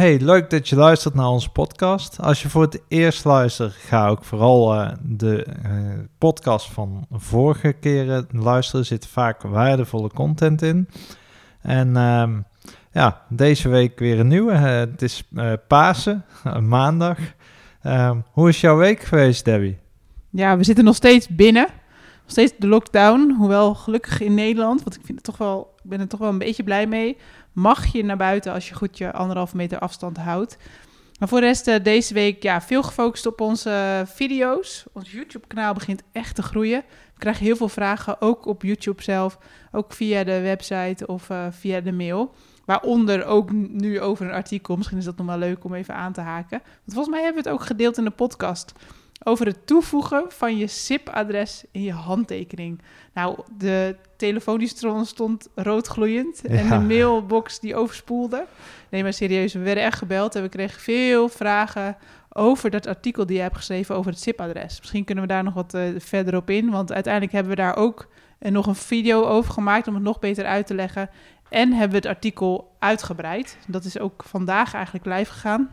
Hey, 0.00 0.20
leuk 0.20 0.50
dat 0.50 0.68
je 0.68 0.76
luistert 0.76 1.14
naar 1.14 1.28
onze 1.28 1.50
podcast. 1.50 2.20
Als 2.20 2.42
je 2.42 2.48
voor 2.48 2.62
het 2.62 2.82
eerst 2.88 3.24
luistert, 3.24 3.72
ga 3.72 4.08
ook 4.08 4.24
vooral 4.24 4.74
uh, 4.74 4.92
de 5.02 5.46
uh, 5.66 5.98
podcast 6.18 6.70
van 6.70 7.06
vorige 7.10 7.72
keren 7.72 8.26
luisteren. 8.32 8.80
Er 8.80 8.86
zit 8.86 9.06
vaak 9.06 9.42
waardevolle 9.42 10.08
content 10.08 10.62
in. 10.62 10.88
En 11.62 11.88
uh, 11.88 12.28
ja, 12.92 13.22
deze 13.28 13.68
week 13.68 13.98
weer 13.98 14.20
een 14.20 14.28
nieuwe. 14.28 14.52
Uh, 14.52 14.62
het 14.62 15.02
is 15.02 15.28
Pasen, 15.66 16.24
maandag. 16.68 17.18
Ehm, 17.82 18.18
hoe 18.30 18.48
is 18.48 18.60
jouw 18.60 18.76
week 18.76 19.00
geweest, 19.00 19.44
Debbie? 19.44 19.78
Ja, 20.30 20.56
we 20.56 20.64
zitten 20.64 20.84
nog 20.84 20.96
steeds 20.96 21.28
binnen. 21.28 21.66
Nog 22.22 22.30
steeds 22.30 22.52
de 22.58 22.66
lockdown. 22.66 23.34
Hoewel 23.38 23.74
gelukkig 23.74 24.20
in 24.20 24.34
Nederland, 24.34 24.82
want 24.82 24.96
ik 24.96 25.04
vind 25.04 25.18
het 25.18 25.26
toch 25.26 25.38
wel, 25.38 25.74
ik 25.82 25.90
ben 25.90 26.00
er 26.00 26.08
toch 26.08 26.20
wel 26.20 26.28
een 26.28 26.38
beetje 26.38 26.64
blij 26.64 26.86
mee 26.86 27.16
mag 27.52 27.86
je 27.86 28.04
naar 28.04 28.16
buiten 28.16 28.52
als 28.52 28.68
je 28.68 28.74
goed 28.74 28.98
je 28.98 29.12
anderhalve 29.12 29.56
meter 29.56 29.78
afstand 29.78 30.16
houdt. 30.16 30.56
Maar 31.18 31.28
voor 31.28 31.40
de 31.40 31.46
rest 31.46 31.68
uh, 31.68 31.74
deze 31.82 32.14
week 32.14 32.42
ja, 32.42 32.60
veel 32.60 32.82
gefocust 32.82 33.26
op 33.26 33.40
onze 33.40 34.02
video's. 34.06 34.84
Ons 34.92 35.10
YouTube-kanaal 35.10 35.74
begint 35.74 36.02
echt 36.12 36.34
te 36.34 36.42
groeien. 36.42 36.82
We 37.14 37.18
krijgen 37.18 37.44
heel 37.44 37.56
veel 37.56 37.68
vragen, 37.68 38.20
ook 38.20 38.46
op 38.46 38.62
YouTube 38.62 39.02
zelf. 39.02 39.38
Ook 39.72 39.92
via 39.92 40.24
de 40.24 40.40
website 40.40 41.06
of 41.06 41.30
uh, 41.30 41.46
via 41.50 41.80
de 41.80 41.92
mail. 41.92 42.34
Waaronder 42.64 43.24
ook 43.24 43.52
nu 43.52 44.00
over 44.00 44.26
een 44.26 44.32
artikel. 44.32 44.76
Misschien 44.76 44.98
is 44.98 45.04
dat 45.04 45.16
nog 45.16 45.26
wel 45.26 45.38
leuk 45.38 45.64
om 45.64 45.74
even 45.74 45.94
aan 45.94 46.12
te 46.12 46.20
haken. 46.20 46.60
Want 46.62 46.92
volgens 46.92 47.14
mij 47.14 47.22
hebben 47.24 47.42
we 47.42 47.48
het 47.48 47.58
ook 47.58 47.66
gedeeld 47.66 47.98
in 47.98 48.04
de 48.04 48.10
podcast 48.10 48.72
over 49.24 49.46
het 49.46 49.66
toevoegen 49.66 50.24
van 50.28 50.56
je 50.56 50.66
SIP-adres 50.66 51.64
in 51.70 51.82
je 51.82 51.92
handtekening. 51.92 52.82
Nou, 53.14 53.38
de 53.58 53.96
telefoon 54.16 54.58
die 54.58 54.72
stond 55.04 55.48
rood 55.54 55.86
gloeiend 55.86 56.44
en 56.44 56.68
de 56.68 56.78
mailbox 56.94 57.60
die 57.60 57.76
overspoelde. 57.76 58.46
Nee, 58.88 59.02
maar 59.02 59.12
serieus, 59.12 59.52
we 59.52 59.58
werden 59.58 59.84
echt 59.84 59.98
gebeld 59.98 60.34
en 60.34 60.42
we 60.42 60.48
kregen 60.48 60.80
veel 60.80 61.28
vragen 61.28 61.96
over 62.32 62.70
dat 62.70 62.86
artikel 62.86 63.26
die 63.26 63.36
je 63.36 63.42
hebt 63.42 63.56
geschreven 63.56 63.94
over 63.94 64.10
het 64.10 64.20
SIP-adres. 64.20 64.78
Misschien 64.78 65.04
kunnen 65.04 65.24
we 65.24 65.30
daar 65.30 65.44
nog 65.44 65.54
wat 65.54 65.74
uh, 65.74 65.82
verder 65.96 66.36
op 66.36 66.50
in, 66.50 66.70
want 66.70 66.92
uiteindelijk 66.92 67.32
hebben 67.32 67.52
we 67.52 67.62
daar 67.62 67.76
ook 67.76 68.08
uh, 68.40 68.52
nog 68.52 68.66
een 68.66 68.74
video 68.74 69.24
over 69.24 69.52
gemaakt 69.52 69.88
om 69.88 69.94
het 69.94 70.02
nog 70.02 70.18
beter 70.18 70.44
uit 70.44 70.66
te 70.66 70.74
leggen. 70.74 71.10
En 71.48 71.70
hebben 71.70 71.90
we 71.90 72.08
het 72.08 72.16
artikel 72.16 72.76
uitgebreid. 72.78 73.58
Dat 73.66 73.84
is 73.84 73.98
ook 73.98 74.22
vandaag 74.26 74.74
eigenlijk 74.74 75.04
live 75.04 75.32
gegaan. 75.32 75.70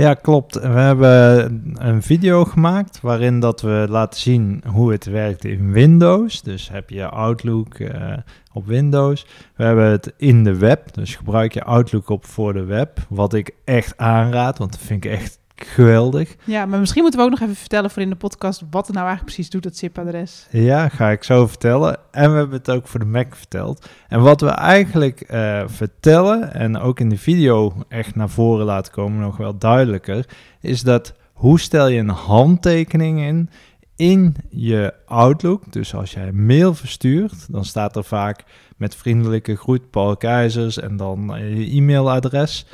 Ja, 0.00 0.14
klopt. 0.14 0.54
We 0.54 0.66
hebben 0.66 1.72
een 1.74 2.02
video 2.02 2.44
gemaakt 2.44 3.00
waarin 3.00 3.40
dat 3.40 3.60
we 3.60 3.86
laten 3.88 4.20
zien 4.20 4.62
hoe 4.66 4.92
het 4.92 5.04
werkt 5.04 5.44
in 5.44 5.72
Windows. 5.72 6.42
Dus 6.42 6.68
heb 6.68 6.90
je 6.90 7.08
Outlook 7.08 7.78
uh, 7.78 8.16
op 8.52 8.66
Windows. 8.66 9.26
We 9.56 9.64
hebben 9.64 9.84
het 9.84 10.12
in 10.16 10.44
de 10.44 10.56
web, 10.56 10.94
dus 10.94 11.16
gebruik 11.16 11.54
je 11.54 11.64
Outlook 11.64 12.08
op 12.08 12.26
voor 12.26 12.52
de 12.52 12.64
web. 12.64 12.98
Wat 13.08 13.34
ik 13.34 13.50
echt 13.64 13.96
aanraad, 13.96 14.58
want 14.58 14.72
dat 14.72 14.80
vind 14.80 15.04
ik 15.04 15.10
echt 15.10 15.39
geweldig. 15.64 16.36
Ja, 16.44 16.66
maar 16.66 16.78
misschien 16.78 17.02
moeten 17.02 17.20
we 17.20 17.26
ook 17.26 17.32
nog 17.32 17.40
even 17.40 17.56
vertellen 17.56 17.90
voor 17.90 18.02
in 18.02 18.10
de 18.10 18.16
podcast 18.16 18.62
wat 18.70 18.86
het 18.86 18.94
nou 18.96 19.06
eigenlijk 19.06 19.34
precies 19.34 19.50
doet, 19.50 19.62
dat 19.62 19.76
SIP-adres. 19.76 20.46
Ja, 20.50 20.88
ga 20.88 21.10
ik 21.10 21.24
zo 21.24 21.46
vertellen. 21.46 21.98
En 22.10 22.30
we 22.30 22.36
hebben 22.36 22.58
het 22.58 22.70
ook 22.70 22.88
voor 22.88 23.00
de 23.00 23.06
Mac 23.06 23.34
verteld. 23.34 23.88
En 24.08 24.20
wat 24.20 24.40
we 24.40 24.48
eigenlijk 24.48 25.30
uh, 25.30 25.62
vertellen, 25.66 26.54
en 26.54 26.78
ook 26.78 27.00
in 27.00 27.08
de 27.08 27.18
video 27.18 27.72
echt 27.88 28.14
naar 28.14 28.30
voren 28.30 28.66
laten 28.66 28.92
komen, 28.92 29.20
nog 29.20 29.36
wel 29.36 29.58
duidelijker, 29.58 30.26
is 30.60 30.82
dat 30.82 31.14
hoe 31.32 31.60
stel 31.60 31.88
je 31.88 31.98
een 31.98 32.08
handtekening 32.08 33.20
in 33.20 33.50
in 33.96 34.36
je 34.48 34.94
Outlook. 35.06 35.72
Dus 35.72 35.94
als 35.94 36.12
jij 36.12 36.28
een 36.28 36.46
mail 36.46 36.74
verstuurt, 36.74 37.52
dan 37.52 37.64
staat 37.64 37.96
er 37.96 38.04
vaak 38.04 38.44
met 38.76 38.94
vriendelijke 38.94 39.56
groet 39.56 39.90
Paul 39.90 40.16
Keizers 40.16 40.78
en 40.78 40.96
dan 40.96 41.32
je 41.36 41.70
e-mailadres. 41.70 42.66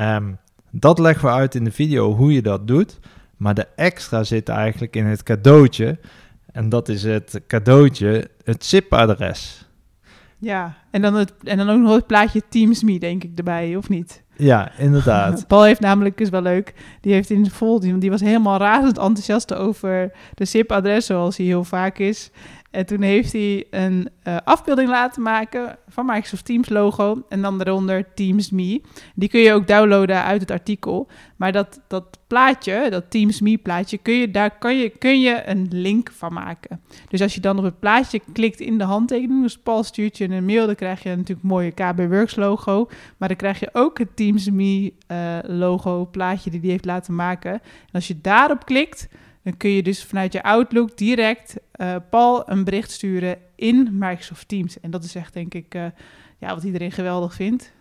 Um, 0.00 0.38
dat 0.80 0.98
leggen 0.98 1.28
we 1.28 1.34
uit 1.34 1.54
in 1.54 1.64
de 1.64 1.70
video 1.70 2.14
hoe 2.14 2.32
je 2.32 2.42
dat 2.42 2.66
doet. 2.66 2.98
Maar 3.36 3.54
de 3.54 3.66
extra 3.76 4.24
zit 4.24 4.48
eigenlijk 4.48 4.96
in 4.96 5.04
het 5.04 5.22
cadeautje. 5.22 5.98
En 6.52 6.68
dat 6.68 6.88
is 6.88 7.02
het 7.02 7.40
cadeautje, 7.46 8.30
het 8.44 8.64
SIP-adres. 8.64 9.68
Ja, 10.38 10.76
en 10.90 11.02
dan, 11.02 11.14
het, 11.14 11.32
en 11.42 11.56
dan 11.56 11.70
ook 11.70 11.80
nog 11.80 11.94
het 11.94 12.06
plaatje 12.06 12.42
TeamsMe, 12.48 12.98
denk 12.98 13.24
ik, 13.24 13.30
erbij, 13.36 13.76
of 13.76 13.88
niet? 13.88 14.22
Ja, 14.36 14.78
inderdaad. 14.78 15.44
Paul 15.48 15.62
heeft 15.62 15.80
namelijk, 15.80 16.20
is 16.20 16.28
wel 16.28 16.42
leuk, 16.42 16.74
die 17.00 17.12
heeft 17.12 17.30
in 17.30 17.42
de 17.42 17.50
vol, 17.50 17.80
die, 17.80 17.98
die 17.98 18.10
was 18.10 18.20
helemaal 18.20 18.58
razend 18.58 18.98
enthousiast 18.98 19.54
over 19.54 20.12
de 20.34 20.44
SIP-adres, 20.44 21.06
zoals 21.06 21.36
hij 21.36 21.46
heel 21.46 21.64
vaak 21.64 21.98
is. 21.98 22.30
En 22.70 22.86
toen 22.86 23.02
heeft 23.02 23.32
hij 23.32 23.66
een 23.70 24.08
uh, 24.24 24.36
afbeelding 24.44 24.88
laten 24.88 25.22
maken 25.22 25.78
van 25.88 26.06
Microsoft 26.06 26.44
Teams 26.44 26.68
logo 26.68 27.22
en 27.28 27.42
dan 27.42 27.60
eronder 27.60 28.14
Teams 28.14 28.50
Me. 28.50 28.80
Die 29.14 29.28
kun 29.28 29.40
je 29.40 29.52
ook 29.52 29.66
downloaden 29.66 30.24
uit 30.24 30.40
het 30.40 30.50
artikel. 30.50 31.08
Maar 31.36 31.52
dat, 31.52 31.80
dat 31.88 32.18
plaatje, 32.26 32.86
dat 32.90 33.10
Teams 33.10 33.40
Me 33.40 33.58
plaatje, 33.58 33.98
kun 33.98 34.14
je, 34.14 34.30
daar 34.30 34.58
kan 34.58 34.78
je, 34.78 34.88
kun 34.88 35.20
je 35.20 35.42
een 35.46 35.66
link 35.70 36.10
van 36.12 36.32
maken. 36.32 36.80
Dus 37.08 37.22
als 37.22 37.34
je 37.34 37.40
dan 37.40 37.58
op 37.58 37.64
het 37.64 37.80
plaatje 37.80 38.20
klikt 38.32 38.60
in 38.60 38.78
de 38.78 38.84
handtekening, 38.84 39.42
dus 39.42 39.58
Paul 39.58 39.82
stuurt 39.82 40.18
je 40.18 40.28
een 40.28 40.44
mail, 40.44 40.66
dan 40.66 40.74
krijg 40.74 41.02
je 41.02 41.08
natuurlijk 41.08 41.46
mooie 41.46 41.70
KB 41.70 41.98
Works 42.08 42.36
logo. 42.36 42.88
Maar 43.16 43.28
dan 43.28 43.36
krijg 43.36 43.60
je 43.60 43.68
ook 43.72 43.98
het 43.98 44.16
Teams 44.16 44.50
Me 44.50 44.92
uh, 45.10 45.38
logo 45.42 46.08
plaatje 46.10 46.50
die 46.50 46.60
hij 46.60 46.70
heeft 46.70 46.84
laten 46.84 47.14
maken. 47.14 47.52
En 47.52 47.92
als 47.92 48.08
je 48.08 48.20
daarop 48.20 48.64
klikt 48.64 49.08
dan 49.46 49.56
kun 49.56 49.70
je 49.70 49.82
dus 49.82 50.04
vanuit 50.04 50.32
je 50.32 50.42
Outlook 50.42 50.96
direct 50.96 51.56
uh, 51.76 51.96
Paul 52.10 52.50
een 52.50 52.64
bericht 52.64 52.90
sturen 52.90 53.38
in 53.54 53.88
Microsoft 53.92 54.48
Teams. 54.48 54.80
En 54.80 54.90
dat 54.90 55.04
is 55.04 55.14
echt, 55.14 55.32
denk 55.32 55.54
ik, 55.54 55.74
uh, 55.74 55.84
ja, 56.38 56.54
wat 56.54 56.62
iedereen 56.62 56.92
geweldig 56.92 57.34
vindt. 57.34 57.72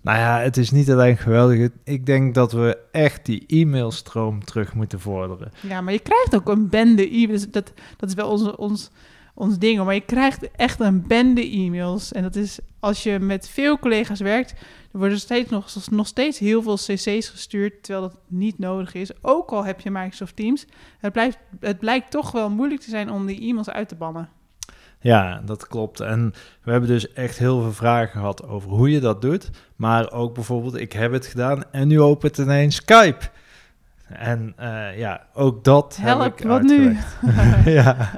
Nou 0.00 0.18
ja, 0.18 0.38
het 0.40 0.56
is 0.56 0.70
niet 0.70 0.90
alleen 0.90 1.16
geweldig. 1.16 1.70
Ik 1.84 2.06
denk 2.06 2.34
dat 2.34 2.52
we 2.52 2.78
echt 2.92 3.26
die 3.26 3.44
e-mailstroom 3.46 4.44
terug 4.44 4.74
moeten 4.74 5.00
vorderen. 5.00 5.52
Ja, 5.60 5.80
maar 5.80 5.92
je 5.92 5.98
krijgt 5.98 6.34
ook 6.34 6.48
een 6.48 6.68
bende 6.68 7.10
e-mails. 7.10 7.50
Dat, 7.50 7.72
dat 7.96 8.08
is 8.08 8.14
wel 8.14 8.30
ons, 8.30 8.56
ons, 8.56 8.90
ons 9.34 9.58
ding. 9.58 9.84
Maar 9.84 9.94
je 9.94 10.00
krijgt 10.00 10.50
echt 10.50 10.80
een 10.80 11.06
bende 11.06 11.50
e-mails. 11.50 12.12
En 12.12 12.22
dat 12.22 12.36
is 12.36 12.58
als 12.80 13.02
je 13.02 13.18
met 13.18 13.48
veel 13.48 13.78
collega's 13.78 14.20
werkt 14.20 14.54
er 14.92 14.98
worden 14.98 15.18
steeds 15.18 15.50
nog, 15.50 15.88
nog 15.90 16.06
steeds 16.06 16.38
heel 16.38 16.62
veel 16.62 16.74
cc's 16.74 17.28
gestuurd, 17.28 17.82
terwijl 17.82 18.08
dat 18.08 18.18
niet 18.26 18.58
nodig 18.58 18.94
is. 18.94 19.10
Ook 19.22 19.50
al 19.50 19.64
heb 19.64 19.80
je 19.80 19.90
Microsoft 19.90 20.36
Teams. 20.36 20.66
Het, 20.98 21.12
blijft, 21.12 21.38
het 21.60 21.78
blijkt 21.78 22.10
toch 22.10 22.30
wel 22.30 22.50
moeilijk 22.50 22.80
te 22.80 22.90
zijn 22.90 23.10
om 23.10 23.26
die 23.26 23.40
e-mails 23.40 23.70
uit 23.70 23.88
te 23.88 23.94
bannen. 23.94 24.28
Ja, 25.00 25.42
dat 25.44 25.66
klopt. 25.66 26.00
En 26.00 26.32
we 26.62 26.70
hebben 26.70 26.88
dus 26.88 27.12
echt 27.12 27.38
heel 27.38 27.60
veel 27.60 27.72
vragen 27.72 28.08
gehad 28.08 28.46
over 28.46 28.70
hoe 28.70 28.90
je 28.90 29.00
dat 29.00 29.20
doet. 29.20 29.50
Maar 29.76 30.12
ook 30.12 30.34
bijvoorbeeld, 30.34 30.76
ik 30.76 30.92
heb 30.92 31.12
het 31.12 31.26
gedaan 31.26 31.64
en 31.70 31.88
nu 31.88 32.00
opent 32.00 32.38
ineens 32.38 32.76
Skype. 32.76 33.30
En 34.16 34.54
uh, 34.60 34.98
ja, 34.98 35.26
ook 35.34 35.64
dat 35.64 35.98
Help, 36.00 36.22
heb 36.22 36.38
ik 36.38 36.46
wat 36.46 36.62
nu? 36.62 36.96
ja, 37.64 38.10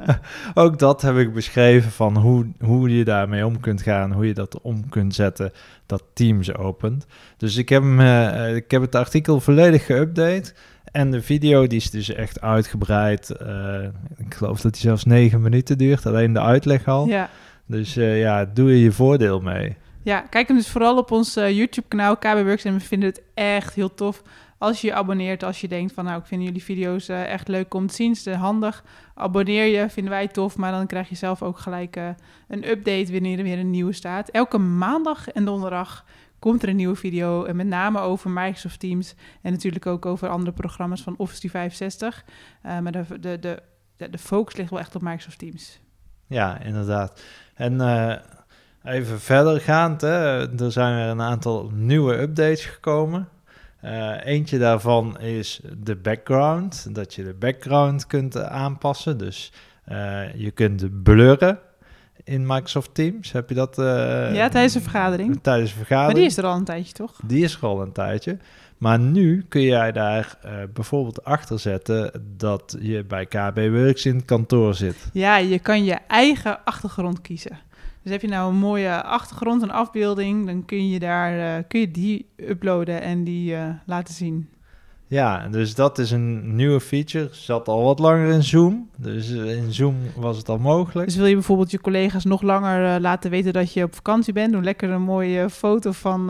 ook 0.54 0.78
dat 0.78 1.02
heb 1.02 1.16
ik 1.16 1.32
beschreven 1.32 1.90
van 1.90 2.16
hoe, 2.16 2.46
hoe 2.60 2.96
je 2.96 3.04
daarmee 3.04 3.46
om 3.46 3.60
kunt 3.60 3.82
gaan, 3.82 4.12
hoe 4.12 4.26
je 4.26 4.34
dat 4.34 4.60
om 4.60 4.88
kunt 4.88 5.14
zetten, 5.14 5.52
dat 5.86 6.04
Teams 6.12 6.54
opent. 6.54 7.06
Dus 7.36 7.56
ik 7.56 7.68
heb, 7.68 7.82
hem, 7.82 8.00
uh, 8.00 8.56
ik 8.56 8.70
heb 8.70 8.82
het 8.82 8.94
artikel 8.94 9.40
volledig 9.40 9.82
geüpdate 9.82 10.54
en 10.84 11.10
de 11.10 11.22
video 11.22 11.66
die 11.66 11.78
is 11.78 11.90
dus 11.90 12.14
echt 12.14 12.40
uitgebreid. 12.40 13.34
Uh, 13.42 13.82
ik 14.16 14.34
geloof 14.34 14.60
dat 14.60 14.72
die 14.72 14.82
zelfs 14.82 15.04
negen 15.04 15.40
minuten 15.40 15.78
duurt, 15.78 16.06
alleen 16.06 16.32
de 16.32 16.40
uitleg 16.40 16.88
al. 16.88 17.06
Ja. 17.06 17.30
Dus 17.66 17.94
ja, 17.94 18.44
doe 18.44 18.70
je 18.70 18.80
je 18.80 18.92
voordeel 18.92 19.40
mee. 19.40 19.76
Ja, 20.02 20.20
kijk 20.20 20.48
hem 20.48 20.56
dus 20.56 20.68
vooral 20.68 20.98
op 20.98 21.10
ons 21.10 21.34
YouTube-kanaal 21.34 22.16
KBWorks 22.16 22.64
en 22.64 22.74
we 22.74 22.80
vinden 22.80 23.08
het 23.08 23.22
echt 23.34 23.74
heel 23.74 23.94
tof 23.94 24.22
als 24.58 24.80
je 24.80 24.86
je 24.86 24.94
abonneert, 24.94 25.42
als 25.42 25.60
je 25.60 25.68
denkt 25.68 25.92
van 25.92 26.04
nou, 26.04 26.20
ik 26.20 26.26
vind 26.26 26.42
jullie 26.42 26.62
video's 26.62 27.08
uh, 27.08 27.24
echt 27.32 27.48
leuk 27.48 27.74
om 27.74 27.86
te 27.86 27.94
zien, 27.94 28.10
is 28.10 28.26
handig. 28.26 28.84
Abonneer 29.14 29.64
je, 29.64 29.90
vinden 29.90 30.12
wij 30.12 30.28
tof, 30.28 30.56
maar 30.56 30.72
dan 30.72 30.86
krijg 30.86 31.08
je 31.08 31.14
zelf 31.14 31.42
ook 31.42 31.58
gelijk 31.58 31.96
uh, 31.96 32.08
een 32.48 32.68
update 32.68 33.12
wanneer 33.12 33.38
er 33.38 33.44
weer 33.44 33.58
een 33.58 33.70
nieuwe 33.70 33.92
staat. 33.92 34.28
Elke 34.28 34.58
maandag 34.58 35.28
en 35.28 35.44
donderdag 35.44 36.04
komt 36.38 36.62
er 36.62 36.68
een 36.68 36.76
nieuwe 36.76 36.96
video, 36.96 37.44
en 37.44 37.56
met 37.56 37.66
name 37.66 37.98
over 37.98 38.30
Microsoft 38.30 38.80
Teams 38.80 39.14
en 39.42 39.52
natuurlijk 39.52 39.86
ook 39.86 40.06
over 40.06 40.28
andere 40.28 40.52
programma's 40.52 41.02
van 41.02 41.14
Office 41.16 41.40
365. 41.40 42.24
Uh, 42.66 42.78
maar 42.78 42.92
de, 42.92 43.04
de, 43.20 43.38
de, 43.96 44.10
de, 44.10 44.18
focus 44.18 44.56
ligt 44.56 44.70
wel 44.70 44.78
echt 44.78 44.94
op 44.94 45.02
Microsoft 45.02 45.38
Teams. 45.38 45.80
Ja, 46.26 46.60
inderdaad. 46.60 47.22
En 47.54 47.80
even 48.84 49.20
verder 49.20 49.60
gaand, 49.60 50.00
hè, 50.00 50.08
er 50.62 50.72
zijn 50.72 50.98
er 50.98 51.08
een 51.08 51.22
aantal 51.22 51.70
nieuwe 51.74 52.20
updates 52.20 52.64
gekomen. 52.64 53.28
Eh, 53.84 54.12
eentje 54.24 54.58
daarvan 54.58 55.20
is 55.20 55.60
de 55.78 55.96
background, 55.96 56.94
dat 56.94 57.14
je 57.14 57.24
de 57.24 57.34
background 57.34 58.06
kunt 58.06 58.34
eh, 58.36 58.46
aanpassen. 58.46 59.18
Dus 59.18 59.52
eh, 59.84 60.34
je 60.34 60.50
kunt 60.50 61.02
blurren 61.02 61.58
in 62.24 62.46
Microsoft 62.46 62.94
Teams. 62.94 63.32
Heb 63.32 63.48
je 63.48 63.54
dat? 63.54 63.76
ja, 63.76 64.48
tijdens 64.48 64.74
een 64.74 64.82
vergadering. 64.82 65.38
Tijdens 65.42 65.70
een 65.70 65.76
vergadering. 65.76 66.12
Maar 66.12 66.20
die 66.20 66.30
is 66.30 66.36
er 66.36 66.44
al 66.44 66.56
een 66.56 66.64
tijdje, 66.64 66.92
toch? 66.92 67.20
Die 67.24 67.44
is 67.44 67.54
er 67.54 67.66
al 67.66 67.82
een 67.82 67.92
tijdje. 67.92 68.38
Maar 68.78 68.98
nu 68.98 69.44
kun 69.48 69.62
jij 69.62 69.92
daar 69.92 70.38
bijvoorbeeld 70.72 71.24
achter 71.24 71.58
zetten 71.58 72.24
dat 72.36 72.76
je 72.80 73.04
bij 73.04 73.26
KB 73.26 73.56
Works 73.56 74.06
in 74.06 74.16
het 74.16 74.24
kantoor 74.24 74.74
zit. 74.74 75.08
Ja, 75.12 75.36
je 75.36 75.58
kan 75.58 75.84
je 75.84 75.98
eigen 76.08 76.64
achtergrond 76.64 77.20
kiezen. 77.20 77.58
Dus 78.04 78.12
heb 78.12 78.22
je 78.22 78.28
nou 78.28 78.50
een 78.50 78.58
mooie 78.58 79.02
achtergrond, 79.02 79.62
een 79.62 79.70
afbeelding, 79.70 80.46
dan 80.46 80.64
kun 80.64 80.88
je, 80.88 80.98
daar, 80.98 81.56
eh, 81.56 81.64
kun 81.68 81.80
je 81.80 81.90
die 81.90 82.28
uploaden 82.36 83.02
en 83.02 83.24
die 83.24 83.54
eh, 83.54 83.68
laten 83.86 84.14
zien. 84.14 84.48
Ja, 85.06 85.48
dus 85.48 85.74
dat 85.74 85.98
is 85.98 86.10
een 86.10 86.56
nieuwe 86.56 86.80
feature. 86.80 87.28
Zat 87.32 87.68
al 87.68 87.82
wat 87.84 87.98
langer 87.98 88.32
in 88.32 88.42
Zoom. 88.42 88.90
Dus 88.96 89.30
eh, 89.30 89.56
in 89.56 89.72
Zoom 89.72 89.96
was 90.16 90.36
het 90.36 90.48
al 90.48 90.58
mogelijk. 90.58 91.06
Dus 91.06 91.16
wil 91.16 91.26
je 91.26 91.34
bijvoorbeeld 91.34 91.70
je 91.70 91.80
collega's 91.80 92.24
nog 92.24 92.42
langer 92.42 93.00
laten 93.00 93.30
weten 93.30 93.52
dat 93.52 93.72
je 93.72 93.82
op 93.82 93.94
vakantie 93.94 94.32
bent, 94.32 94.52
doe 94.52 94.62
lekker 94.62 94.90
een 94.90 95.02
mooie 95.02 95.50
foto 95.50 95.92
van, 95.92 96.26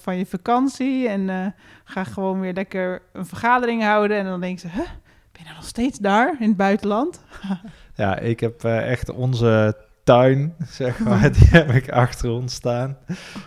van 0.00 0.16
je 0.16 0.26
vakantie 0.26 1.08
en 1.08 1.54
ga 1.84 2.04
gewoon 2.04 2.40
weer 2.40 2.52
lekker 2.52 3.02
een 3.12 3.26
vergadering 3.26 3.82
houden. 3.82 4.16
En 4.16 4.24
dan 4.24 4.40
denken 4.40 4.60
ze, 4.60 4.68
huh, 4.68 4.86
ben 5.32 5.42
je 5.42 5.44
nou 5.44 5.54
nog 5.54 5.64
steeds 5.64 5.98
daar 5.98 6.36
in 6.40 6.48
het 6.48 6.56
buitenland? 6.56 7.20
Ja, 7.94 8.18
ik 8.18 8.40
heb 8.40 8.64
echt 8.64 9.10
onze 9.10 9.85
tuin, 10.06 10.54
zeg 10.80 10.98
maar, 10.98 11.32
die 11.38 11.48
heb 11.48 11.70
ik 11.70 11.90
achter 11.90 12.30
ons 12.30 12.54
staan. 12.54 12.96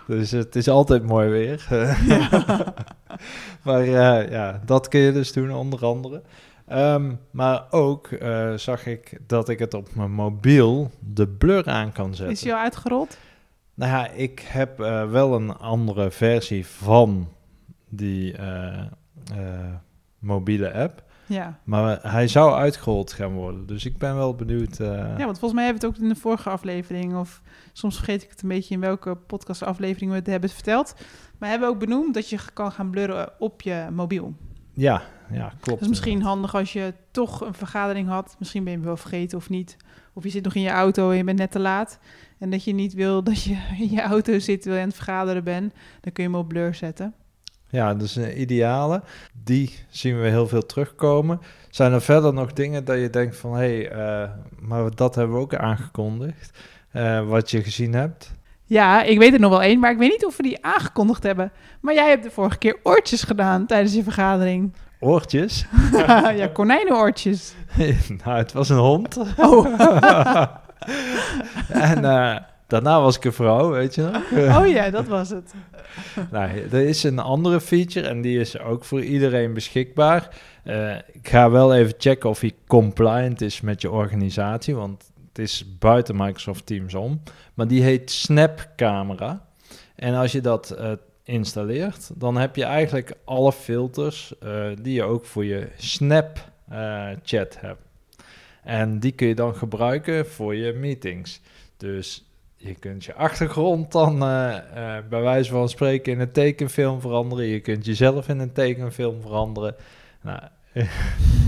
Dus 0.07 0.31
het 0.31 0.55
is 0.55 0.67
altijd 0.67 1.03
mooi 1.03 1.29
weer. 1.29 1.67
maar 3.65 3.81
eh, 3.81 4.31
ja, 4.31 4.61
dat 4.65 4.87
kun 4.87 4.99
je 4.99 5.11
dus 5.11 5.33
doen, 5.33 5.51
onder 5.51 5.85
andere. 5.85 6.21
Ehm, 6.67 7.13
maar 7.31 7.63
ook 7.69 8.07
eh, 8.07 8.53
zag 8.53 8.85
ik 8.85 9.19
dat 9.27 9.49
ik 9.49 9.59
het 9.59 9.73
op 9.73 9.95
mijn 9.95 10.11
mobiel 10.11 10.91
de 11.13 11.27
blur 11.27 11.67
aan 11.67 11.91
kan 11.91 12.15
zetten. 12.15 12.35
Is 12.35 12.41
die 12.41 12.53
al 12.53 12.59
uitgerold? 12.59 13.17
Nou 13.73 13.91
ja, 13.91 14.09
ik 14.09 14.39
heb 14.47 14.79
eh, 14.79 15.09
wel 15.09 15.33
een 15.33 15.57
andere 15.57 16.11
versie 16.11 16.67
van 16.67 17.27
die 17.89 18.35
mobiele 20.19 20.73
app. 20.73 21.03
Ja. 21.29 21.59
Maar 21.63 21.99
hij 22.01 22.27
zou 22.27 22.53
uitgerold 22.53 23.11
gaan 23.13 23.33
worden. 23.33 23.65
Dus 23.67 23.85
ik 23.85 23.97
ben 23.97 24.15
wel 24.15 24.35
benieuwd. 24.35 24.79
eh, 24.79 24.87
Ja, 24.87 25.25
want 25.25 25.39
volgens 25.39 25.53
mij 25.53 25.63
hebben 25.63 25.81
we 25.81 25.87
het 25.87 25.97
ook 25.97 26.03
in 26.03 26.09
de 26.13 26.19
vorige 26.19 26.49
aflevering, 26.49 27.15
of 27.17 27.41
soms 27.73 27.95
vergeet 27.95 28.23
ik 28.23 28.29
het 28.29 28.41
een 28.41 28.49
beetje 28.49 28.73
in 28.73 28.79
welke 28.79 29.15
podcastaflevering 29.15 30.11
we 30.11 30.17
het 30.17 30.27
hebben 30.27 30.49
verteld. 30.49 30.93
Maar 30.97 31.03
we 31.39 31.47
hebben 31.47 31.69
ook 31.69 31.79
benoemd 31.79 32.13
dat 32.13 32.29
je 32.29 32.37
kan 32.53 32.71
gaan 32.71 32.89
blurren 32.89 33.29
op 33.39 33.61
je 33.61 33.87
mobiel. 33.91 34.33
ja, 34.73 35.01
ja, 35.31 35.47
klopt. 35.47 35.65
Dat 35.65 35.81
is 35.81 35.87
misschien 35.87 36.21
handig 36.21 36.55
als 36.55 36.73
je 36.73 36.93
toch 37.11 37.41
een 37.41 37.53
vergadering 37.53 38.07
had. 38.07 38.35
Misschien 38.39 38.63
ben 38.63 38.71
je 38.71 38.77
hem 38.77 38.87
wel 38.87 38.97
vergeten 38.97 39.37
of 39.37 39.49
niet. 39.49 39.77
Of 40.13 40.23
je 40.23 40.29
zit 40.29 40.43
nog 40.43 40.55
in 40.55 40.61
je 40.61 40.69
auto 40.69 41.09
en 41.11 41.17
je 41.17 41.23
bent 41.23 41.37
net 41.37 41.51
te 41.51 41.59
laat. 41.59 41.99
En 42.39 42.49
dat 42.49 42.63
je 42.63 42.73
niet 42.73 42.93
wil 42.93 43.23
dat 43.23 43.43
je 43.43 43.57
in 43.79 43.89
je 43.91 44.01
auto 44.01 44.39
zit 44.39 44.61
terwijl 44.61 44.75
je 44.75 44.81
aan 44.81 44.87
het 44.87 45.03
vergaderen 45.03 45.43
bent. 45.43 45.73
Dan 46.01 46.11
kun 46.13 46.23
je 46.23 46.29
hem 46.29 46.39
op 46.39 46.47
blur 46.47 46.75
zetten. 46.75 47.13
Ja, 47.69 47.93
dus 47.93 48.15
een 48.15 48.41
ideale. 48.41 49.01
Die 49.43 49.79
zien 49.89 50.21
we 50.21 50.27
heel 50.27 50.47
veel 50.47 50.65
terugkomen. 50.65 51.39
Zijn 51.69 51.93
er 51.93 52.01
verder 52.01 52.33
nog 52.33 52.53
dingen 52.53 52.85
dat 52.85 52.99
je 52.99 53.09
denkt 53.09 53.37
van... 53.37 53.51
hé, 53.55 53.57
hey, 53.57 53.89
eh, 53.89 54.29
maar 54.59 54.95
dat 54.95 55.15
hebben 55.15 55.35
we 55.35 55.41
ook 55.41 55.55
aangekondigd. 55.55 56.57
eh, 56.91 57.27
wat 57.27 57.51
je 57.51 57.63
gezien 57.63 57.93
hebt. 57.93 58.31
Ja, 58.65 59.03
ik 59.03 59.17
weet 59.17 59.33
er 59.33 59.39
nog 59.39 59.49
wel 59.49 59.61
één, 59.61 59.79
maar 59.79 59.91
ik 59.91 59.97
weet 59.97 60.11
niet 60.11 60.25
of 60.25 60.37
we 60.37 60.43
die 60.43 60.65
aangekondigd 60.65 61.23
hebben. 61.23 61.51
Maar 61.81 61.93
jij 61.93 62.09
hebt 62.09 62.23
de 62.23 62.31
vorige 62.31 62.57
keer 62.57 62.79
oortjes 62.83 63.23
gedaan 63.23 63.65
tijdens 63.65 63.93
je 63.93 64.03
vergadering. 64.03 64.73
Oortjes. 64.99 65.65
ja, 66.35 66.47
konijnenoortjes. 66.53 67.53
nou, 68.23 68.37
het 68.37 68.53
was 68.53 68.69
een 68.69 68.77
hond. 68.77 69.17
Oh. 69.37 69.65
en 71.89 72.05
eh, 72.05 72.35
daarna 72.69 73.01
was 73.01 73.15
ik 73.15 73.23
een 73.25 73.33
vrouw, 73.33 73.69
weet 73.69 73.95
je 73.95 74.01
nog? 74.01 74.31
oh 74.61 74.67
ja, 74.67 74.89
dat 74.89 75.07
was 75.07 75.29
het. 75.29 75.53
Nou, 76.31 76.49
er 76.71 76.87
is 76.87 77.03
een 77.03 77.19
andere 77.19 77.61
feature 77.61 78.07
en 78.07 78.21
die 78.21 78.39
is 78.39 78.59
ook 78.59 78.83
voor 78.83 79.01
iedereen 79.01 79.53
beschikbaar. 79.53 80.29
Eh, 80.63 80.95
ik 80.95 81.27
ga 81.27 81.49
wel 81.49 81.75
even 81.75 81.93
checken 81.97 82.29
of 82.29 82.39
hij 82.39 82.55
compliant 82.67 83.41
is 83.41 83.61
met 83.61 83.81
je 83.81 83.91
organisatie, 83.91 84.75
want 84.75 85.11
het 85.27 85.39
is 85.39 85.77
buiten 85.79 86.15
Microsoft 86.15 86.65
Teams 86.65 86.93
om. 86.93 87.21
Maar 87.53 87.67
die 87.67 87.83
heet 87.83 88.11
Snap 88.11 88.69
Camera. 88.75 89.47
En 89.95 90.13
als 90.13 90.31
je 90.31 90.41
dat 90.41 90.71
eh, 90.71 90.91
installeert, 91.23 92.11
dan 92.15 92.37
heb 92.37 92.55
je 92.55 92.63
eigenlijk 92.63 93.13
alle 93.23 93.51
filters 93.51 94.33
eh, 94.39 94.65
die 94.81 94.93
je 94.93 95.03
ook 95.03 95.25
voor 95.25 95.45
je 95.45 95.67
Snap 95.77 96.47
chat 97.23 97.59
hebt. 97.59 97.81
En 98.63 98.99
die 98.99 99.11
kun 99.11 99.27
je 99.27 99.35
dan 99.35 99.55
gebruiken 99.55 100.27
voor 100.27 100.55
je 100.55 100.73
meetings. 100.73 101.41
Dus 101.77 102.28
je 102.61 102.75
kunt 102.75 103.05
je 103.05 103.13
achtergrond 103.13 103.91
dan 103.91 104.13
eh, 104.13 104.55
bij 105.09 105.21
wijze 105.21 105.51
van 105.51 105.69
spreken 105.69 106.13
in 106.13 106.19
een 106.19 106.31
tekenfilm 106.31 107.01
veranderen. 107.01 107.45
Je 107.45 107.59
kunt 107.59 107.85
jezelf 107.85 108.27
in 108.29 108.39
een 108.39 108.51
tekenfilm 108.51 109.21
veranderen. 109.21 109.75
Nou, 110.21 110.39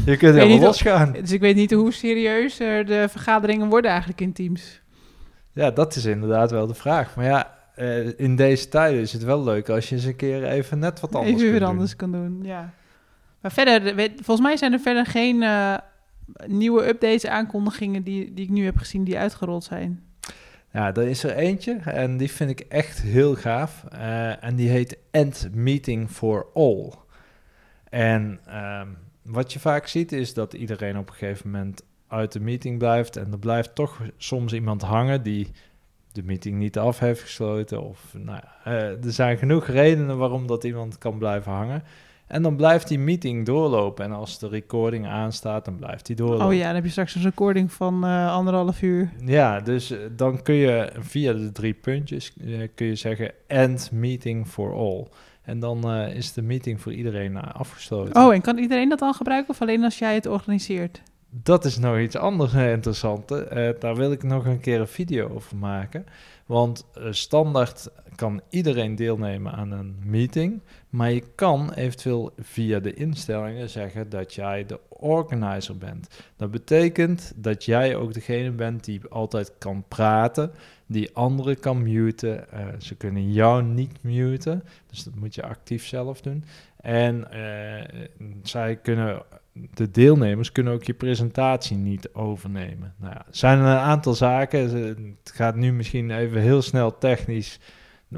je 0.05 0.17
kunt 0.17 0.35
helemaal 0.35 0.59
losgaan. 0.59 1.11
Dus 1.11 1.31
ik 1.31 1.39
weet 1.39 1.55
niet 1.55 1.71
hoe 1.71 1.93
serieus 1.93 2.59
er 2.59 2.85
de 2.85 3.05
vergaderingen 3.09 3.69
worden 3.69 3.89
eigenlijk 3.89 4.21
in 4.21 4.33
Teams. 4.33 4.81
Ja, 5.51 5.71
dat 5.71 5.95
is 5.95 6.05
inderdaad 6.05 6.51
wel 6.51 6.67
de 6.67 6.73
vraag. 6.73 7.15
Maar 7.15 7.25
ja, 7.25 7.57
eh, 7.75 8.19
in 8.19 8.35
deze 8.35 8.67
tijden 8.69 9.01
is 9.01 9.13
het 9.13 9.23
wel 9.23 9.43
leuk 9.43 9.69
als 9.69 9.89
je 9.89 9.95
eens 9.95 10.03
een 10.05 10.15
keer 10.15 10.43
even 10.43 10.79
net 10.79 10.99
wat 10.99 11.15
anders 11.15 11.27
Even 11.29 11.39
kunt 11.39 11.51
weer 11.51 11.59
doen. 11.59 11.69
anders 11.69 11.95
kan 11.95 12.11
doen, 12.11 12.39
ja. 12.43 12.73
Maar 13.41 13.51
verder, 13.51 13.95
weet- 13.95 14.21
volgens 14.23 14.47
mij 14.47 14.57
zijn 14.57 14.73
er 14.73 14.79
verder 14.79 15.05
geen 15.05 15.43
nieuwe 16.45 16.87
updates, 16.87 17.25
aankondigingen 17.25 18.03
die, 18.03 18.33
die 18.33 18.43
ik 18.43 18.49
nu 18.51 18.65
heb 18.65 18.77
gezien 18.77 19.03
die 19.03 19.17
uitgerold 19.17 19.63
zijn. 19.63 20.03
Ja, 20.73 20.93
er 20.93 21.07
is 21.07 21.23
er 21.23 21.35
eentje 21.35 21.75
en 21.83 22.17
die 22.17 22.31
vind 22.31 22.49
ik 22.49 22.59
echt 22.59 23.01
heel 23.01 23.35
gaaf. 23.35 23.85
Eh, 23.91 24.43
en 24.43 24.55
die 24.55 24.69
heet 24.69 24.97
End 25.11 25.49
Meeting 25.53 26.09
for 26.09 26.47
All. 26.53 26.91
En 27.89 28.39
ehm, 28.45 28.87
wat 29.21 29.53
je 29.53 29.59
vaak 29.59 29.87
ziet 29.87 30.11
is 30.11 30.33
dat 30.33 30.53
iedereen 30.53 30.97
op 30.97 31.09
een 31.09 31.15
gegeven 31.15 31.49
moment 31.51 31.83
uit 32.07 32.31
de 32.31 32.39
meeting 32.39 32.77
blijft. 32.77 33.17
En 33.17 33.31
er 33.31 33.39
blijft 33.39 33.75
toch 33.75 34.01
soms 34.17 34.53
iemand 34.53 34.81
hangen 34.81 35.23
die 35.23 35.47
de 36.11 36.23
meeting 36.23 36.57
niet 36.57 36.77
af 36.77 36.99
heeft 36.99 37.21
gesloten. 37.21 37.83
Of 37.83 38.13
nou, 38.17 38.41
eh, 38.63 39.05
er 39.05 39.11
zijn 39.11 39.37
genoeg 39.37 39.67
redenen 39.67 40.17
waarom 40.17 40.47
dat 40.47 40.63
iemand 40.63 40.97
kan 40.97 41.17
blijven 41.17 41.51
hangen. 41.51 41.83
En 42.31 42.41
dan 42.41 42.55
blijft 42.55 42.87
die 42.87 42.99
meeting 42.99 43.45
doorlopen. 43.45 44.05
En 44.05 44.11
als 44.11 44.39
de 44.39 44.47
recording 44.47 45.07
aanstaat, 45.07 45.65
dan 45.65 45.75
blijft 45.75 46.05
die 46.05 46.15
doorlopen. 46.15 46.45
Oh 46.45 46.53
ja, 46.53 46.65
dan 46.65 46.75
heb 46.75 46.83
je 46.83 46.89
straks 46.89 47.15
een 47.15 47.21
recording 47.21 47.71
van 47.71 48.05
eh, 48.05 48.33
anderhalf 48.33 48.81
uur. 48.81 49.11
Ja, 49.25 49.59
dus 49.59 49.91
eh, 49.91 49.99
dan 50.15 50.41
kun 50.41 50.55
je 50.55 50.91
via 50.99 51.33
de 51.33 51.51
drie 51.51 51.73
puntjes 51.73 52.33
eh, 52.41 52.67
kun 52.75 52.85
je 52.85 52.95
zeggen 52.95 53.31
end 53.47 53.91
meeting 53.91 54.47
for 54.47 54.73
all. 54.73 55.07
En 55.41 55.59
dan 55.59 55.91
is 55.91 56.33
de 56.33 56.41
meeting 56.41 56.81
voor 56.81 56.93
iedereen 56.93 57.37
afgesloten. 57.37 58.23
Oh, 58.23 58.33
en 58.33 58.41
kan 58.41 58.57
iedereen 58.57 58.89
dat 58.89 58.99
dan 58.99 59.13
gebruiken 59.13 59.49
of 59.49 59.61
alleen 59.61 59.83
als 59.83 59.99
jij 59.99 60.13
het 60.13 60.25
organiseert? 60.25 61.01
Dat 61.33 61.65
is 61.65 61.77
nog 61.77 61.99
iets 61.99 62.15
anders 62.15 62.53
interessante. 62.53 63.43
Eh, 63.43 63.79
daar 63.79 63.95
wil 63.95 64.11
ik 64.11 64.23
nog 64.23 64.45
een 64.45 64.59
keer 64.59 64.79
een 64.79 64.87
video 64.87 65.29
over 65.29 65.57
maken. 65.57 66.05
Want 66.45 66.85
standaard 67.09 67.89
kan 68.21 68.41
iedereen 68.49 68.95
deelnemen 68.95 69.51
aan 69.51 69.71
een 69.71 69.95
meeting. 70.05 70.61
Maar 70.89 71.11
je 71.11 71.23
kan 71.35 71.73
eventueel 71.73 72.33
via 72.39 72.79
de 72.79 72.93
instellingen 72.93 73.69
zeggen 73.69 74.09
dat 74.09 74.33
jij 74.33 74.65
de 74.65 74.79
organizer 74.89 75.77
bent. 75.77 76.07
Dat 76.35 76.51
betekent 76.51 77.33
dat 77.35 77.65
jij 77.65 77.95
ook 77.95 78.13
degene 78.13 78.51
bent 78.51 78.83
die 78.83 79.01
altijd 79.09 79.51
kan 79.57 79.83
praten, 79.87 80.51
die 80.85 81.15
anderen 81.15 81.59
kan 81.59 81.83
muten. 81.83 82.51
Eh, 82.51 82.65
ze 82.79 82.95
kunnen 82.95 83.31
jou 83.31 83.63
niet 83.63 84.03
muten, 84.03 84.63
dus 84.89 85.03
dat 85.03 85.15
moet 85.15 85.35
je 85.35 85.43
actief 85.43 85.85
zelf 85.85 86.21
doen. 86.21 86.43
En 86.81 87.31
eh, 87.31 88.03
zij 88.43 88.75
kunnen 88.75 89.23
de 89.73 89.91
deelnemers 89.91 90.51
kunnen 90.51 90.73
ook 90.73 90.83
je 90.83 90.93
presentatie 90.93 91.77
niet 91.77 92.13
overnemen. 92.13 92.93
Nou 92.97 93.13
ja, 93.13 93.19
er 93.19 93.25
zijn 93.35 93.59
een 93.59 93.65
aantal 93.65 94.13
zaken. 94.13 94.69
Het 95.23 95.31
gaat 95.33 95.55
nu 95.55 95.73
misschien 95.73 96.11
even 96.11 96.41
heel 96.41 96.61
snel 96.61 96.97
technisch 96.97 97.59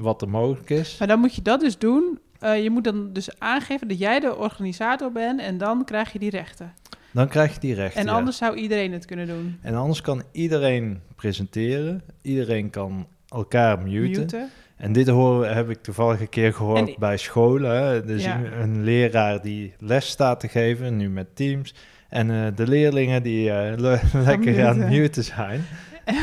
wat 0.01 0.21
er 0.21 0.29
mogelijk 0.29 0.69
is. 0.69 0.95
Maar 0.99 1.07
dan 1.07 1.19
moet 1.19 1.35
je 1.35 1.41
dat 1.41 1.59
dus 1.59 1.77
doen. 1.77 2.19
Eh, 2.39 2.63
je 2.63 2.69
moet 2.69 2.83
dan 2.83 3.13
dus 3.13 3.39
aangeven 3.39 3.87
dat 3.87 3.99
jij 3.99 4.19
de 4.19 4.35
organisator 4.37 5.11
bent 5.11 5.39
en 5.39 5.57
dan 5.57 5.85
krijg 5.85 6.13
je 6.13 6.19
die 6.19 6.29
rechten. 6.29 6.73
Dan 7.11 7.27
krijg 7.27 7.53
je 7.53 7.59
die 7.59 7.73
rechten. 7.73 8.01
En 8.01 8.07
ja. 8.07 8.13
anders 8.13 8.37
zou 8.37 8.55
iedereen 8.55 8.91
het 8.91 9.05
kunnen 9.05 9.27
doen. 9.27 9.57
En 9.61 9.75
anders 9.75 10.01
kan 10.01 10.23
iedereen 10.31 11.01
presenteren. 11.15 12.01
Iedereen 12.21 12.69
kan 12.69 13.07
elkaar 13.27 13.79
muten. 13.79 14.21
Muten. 14.21 14.49
En 14.77 14.91
dit 14.93 15.07
horen, 15.07 15.55
heb 15.55 15.69
ik 15.69 15.81
toevallig 15.81 16.19
een 16.19 16.29
keer 16.29 16.53
gehoord 16.53 16.97
bij 16.97 17.17
scholen. 17.17 17.83
Hè. 17.83 18.05
Dus 18.05 18.23
Ja. 18.23 18.37
een, 18.39 18.61
een 18.61 18.83
leraar 18.83 19.41
die 19.41 19.73
les 19.79 20.07
staat 20.09 20.39
te 20.39 20.47
geven, 20.47 20.97
nu 20.97 21.09
met 21.09 21.35
Teams. 21.35 21.73
En 22.09 22.31
eh, 22.31 22.55
de 22.55 22.67
leerlingen 22.67 23.23
die 23.23 23.51
eh, 23.51 23.77
le- 23.77 24.01
lekker 24.25 24.65
aan 24.67 24.79
het 24.79 24.89
muten. 24.89 25.23
zijn. 25.23 25.65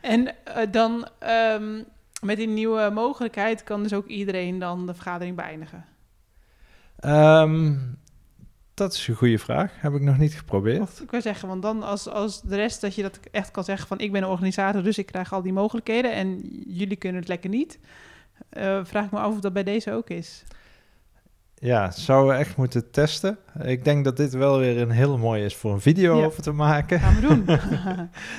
En 0.00 0.34
dan 0.70 1.08
ehm, 1.18 1.82
met 2.22 2.36
die 2.36 2.48
nieuwe 2.48 2.90
mogelijkheid 2.94 3.62
kan 3.62 3.82
dus 3.82 3.92
ook 3.92 4.06
iedereen 4.06 4.58
dan 4.58 4.86
de 4.86 4.94
vergadering 4.94 5.36
beëindigen. 5.36 5.84
Ehm, 6.98 7.74
dat 8.74 8.92
is 8.92 9.08
een 9.08 9.14
goede 9.14 9.38
vraag. 9.38 9.72
Heb 9.80 9.94
ik 9.94 10.00
nog 10.00 10.18
niet 10.18 10.34
geprobeerd. 10.34 11.00
Ik 11.02 11.10
wil 11.10 11.22
zeggen, 11.22 11.48
want 11.48 11.62
dan 11.62 11.82
als, 11.82 12.08
als 12.08 12.42
de 12.42 12.56
rest 12.56 12.80
dat 12.80 12.94
je 12.94 13.02
dat 13.02 13.20
echt 13.30 13.50
kan 13.50 13.64
zeggen 13.64 13.86
van 13.88 13.98
ik 13.98 14.12
ben 14.12 14.22
een 14.22 14.28
organisator, 14.28 14.82
dus 14.82 14.98
ik 14.98 15.06
krijg 15.06 15.32
al 15.32 15.42
die 15.42 15.52
mogelijkheden 15.52 16.12
en 16.12 16.38
jullie 16.66 16.96
kunnen 16.96 17.20
het 17.20 17.28
lekker 17.28 17.50
niet. 17.50 17.78
Eh, 18.48 18.80
vraag 18.84 19.04
ik 19.04 19.10
me 19.10 19.18
af 19.18 19.32
of 19.32 19.40
dat 19.40 19.52
bij 19.52 19.64
deze 19.64 19.92
ook 19.92 20.10
is. 20.10 20.42
Ja, 21.54 21.90
zouden 21.90 22.32
we 22.34 22.40
echt 22.40 22.56
moeten 22.56 22.90
testen. 22.90 23.38
Ik 23.62 23.84
denk 23.84 24.04
dat 24.04 24.16
dit 24.16 24.32
wel 24.32 24.58
weer 24.58 24.80
een 24.80 24.90
hele 24.90 25.16
mooie 25.16 25.44
is 25.44 25.56
voor 25.56 25.72
een 25.72 25.80
video 25.80 26.18
Ja. 26.18 26.24
over 26.24 26.42
te 26.42 26.52
maken. 26.52 27.00
Gaan 27.00 27.14
we 27.14 27.20
doen. 27.20 27.58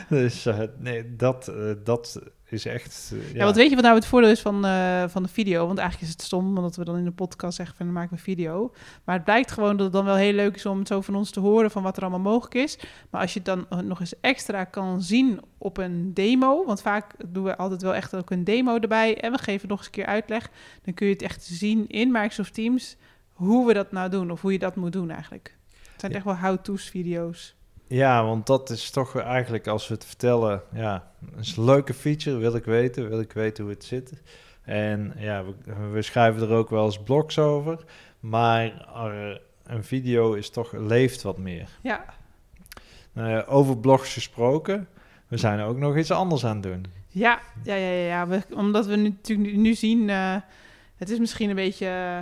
Dus 0.19 0.45
eh, 0.45 0.59
nee, 0.77 1.15
dat, 1.15 1.47
eh, 1.47 1.55
dat 1.83 2.21
is 2.53 2.65
echt... 2.65 3.11
eh, 3.13 3.31
ja. 3.31 3.37
ja. 3.37 3.45
wat 3.45 3.55
weet 3.55 3.69
je 3.69 3.75
wat 3.75 3.83
nou 3.83 3.95
het 3.95 4.05
voordeel 4.05 4.29
is 4.29 4.41
van, 4.41 4.65
eh, 4.65 5.03
van 5.07 5.23
de 5.23 5.29
video? 5.29 5.65
Want 5.65 5.77
eigenlijk 5.77 6.09
is 6.09 6.15
het 6.17 6.25
stom, 6.25 6.57
omdat 6.57 6.75
we 6.75 6.83
dan 6.83 6.97
in 6.97 7.03
de 7.03 7.11
podcast 7.11 7.55
zeggen 7.55 7.75
van 7.75 7.85
dan 7.85 7.95
maken 7.95 8.15
we 8.15 8.21
video. 8.21 8.73
Maar 9.03 9.15
het 9.15 9.23
blijkt 9.23 9.51
gewoon 9.51 9.75
dat 9.77 9.85
het 9.85 9.93
dan 9.93 10.05
wel 10.05 10.15
heel 10.15 10.33
leuk 10.33 10.55
is 10.55 10.65
om 10.65 10.79
het 10.79 10.87
zo 10.87 11.01
van 11.01 11.15
ons 11.15 11.29
te 11.31 11.39
horen 11.39 11.71
van 11.71 11.83
wat 11.83 11.97
er 11.97 12.01
allemaal 12.03 12.31
mogelijk 12.31 12.55
is. 12.55 12.77
Maar 13.09 13.21
als 13.21 13.33
je 13.33 13.41
het 13.43 13.47
dan 13.47 13.85
nog 13.87 13.99
eens 13.99 14.19
extra 14.19 14.63
kan 14.63 15.01
zien 15.01 15.39
op 15.57 15.77
een 15.77 16.13
demo, 16.13 16.65
want 16.65 16.81
vaak 16.81 17.13
doen 17.25 17.43
we 17.43 17.57
altijd 17.57 17.81
wel 17.81 17.95
echt 17.95 18.15
ook 18.15 18.31
een 18.31 18.43
demo 18.43 18.77
erbij 18.79 19.17
en 19.21 19.31
we 19.31 19.37
geven 19.37 19.67
nog 19.67 19.77
eens 19.77 19.85
een 19.87 19.93
keer 19.93 20.05
uitleg, 20.05 20.49
dan 20.83 20.93
kun 20.93 21.07
je 21.07 21.13
het 21.13 21.21
echt 21.21 21.43
zien 21.43 21.87
in 21.87 22.11
Microsoft 22.11 22.53
Teams 22.53 22.95
hoe 23.33 23.67
we 23.67 23.73
dat 23.73 23.91
nou 23.91 24.09
doen 24.09 24.31
of 24.31 24.41
hoe 24.41 24.51
je 24.51 24.59
dat 24.59 24.75
moet 24.75 24.91
doen 24.91 25.09
eigenlijk. 25.09 25.57
Het 25.91 25.99
zijn 25.99 26.11
Ja. 26.11 26.17
echt 26.17 26.25
wel 26.27 26.37
how-to's 26.37 26.89
video's. 26.89 27.55
Ja, 27.93 28.25
want 28.25 28.47
dat 28.47 28.69
is 28.69 28.89
toch 28.89 29.17
eigenlijk 29.17 29.67
als 29.67 29.87
we 29.87 29.93
het 29.93 30.05
vertellen, 30.05 30.61
ja, 30.71 31.11
is 31.39 31.57
een 31.57 31.63
leuke 31.63 31.93
feature, 31.93 32.37
wil 32.37 32.55
ik 32.55 32.65
weten, 32.65 33.09
wil 33.09 33.19
ik 33.19 33.31
weten 33.33 33.63
hoe 33.63 33.73
het 33.73 33.83
zit. 33.83 34.21
En 34.61 35.13
ja, 35.17 35.43
we, 35.43 35.89
we 35.91 36.01
schrijven 36.01 36.41
er 36.41 36.55
ook 36.55 36.69
wel 36.69 36.85
eens 36.85 36.99
blogs 37.03 37.39
over, 37.39 37.83
maar 38.19 38.87
een 39.63 39.83
video 39.83 40.33
is 40.33 40.49
toch, 40.49 40.71
leeft 40.71 41.21
wat 41.21 41.37
meer. 41.37 41.69
Ja, 41.81 42.05
Eh, 43.13 43.41
over 43.47 43.77
blogs 43.77 44.13
gesproken, 44.13 44.87
we 45.27 45.37
zijn 45.37 45.59
ook 45.59 45.77
nog 45.77 45.97
iets 45.97 46.11
anders 46.11 46.45
aan 46.45 46.53
het 46.55 46.63
doen. 46.63 46.85
Ja, 47.07 47.39
ja, 47.63 47.75
ja, 47.75 47.91
ja. 47.91 48.27
We, 48.27 48.41
omdat 48.55 48.85
we 48.85 48.95
nu, 48.95 49.09
natuurlijk 49.09 49.49
nu, 49.49 49.57
nu 49.57 49.73
zien, 49.73 50.09
eh, 50.09 50.35
het 50.95 51.09
is 51.09 51.19
misschien 51.19 51.49
een 51.49 51.55
beetje, 51.55 51.87
eh, 51.87 52.21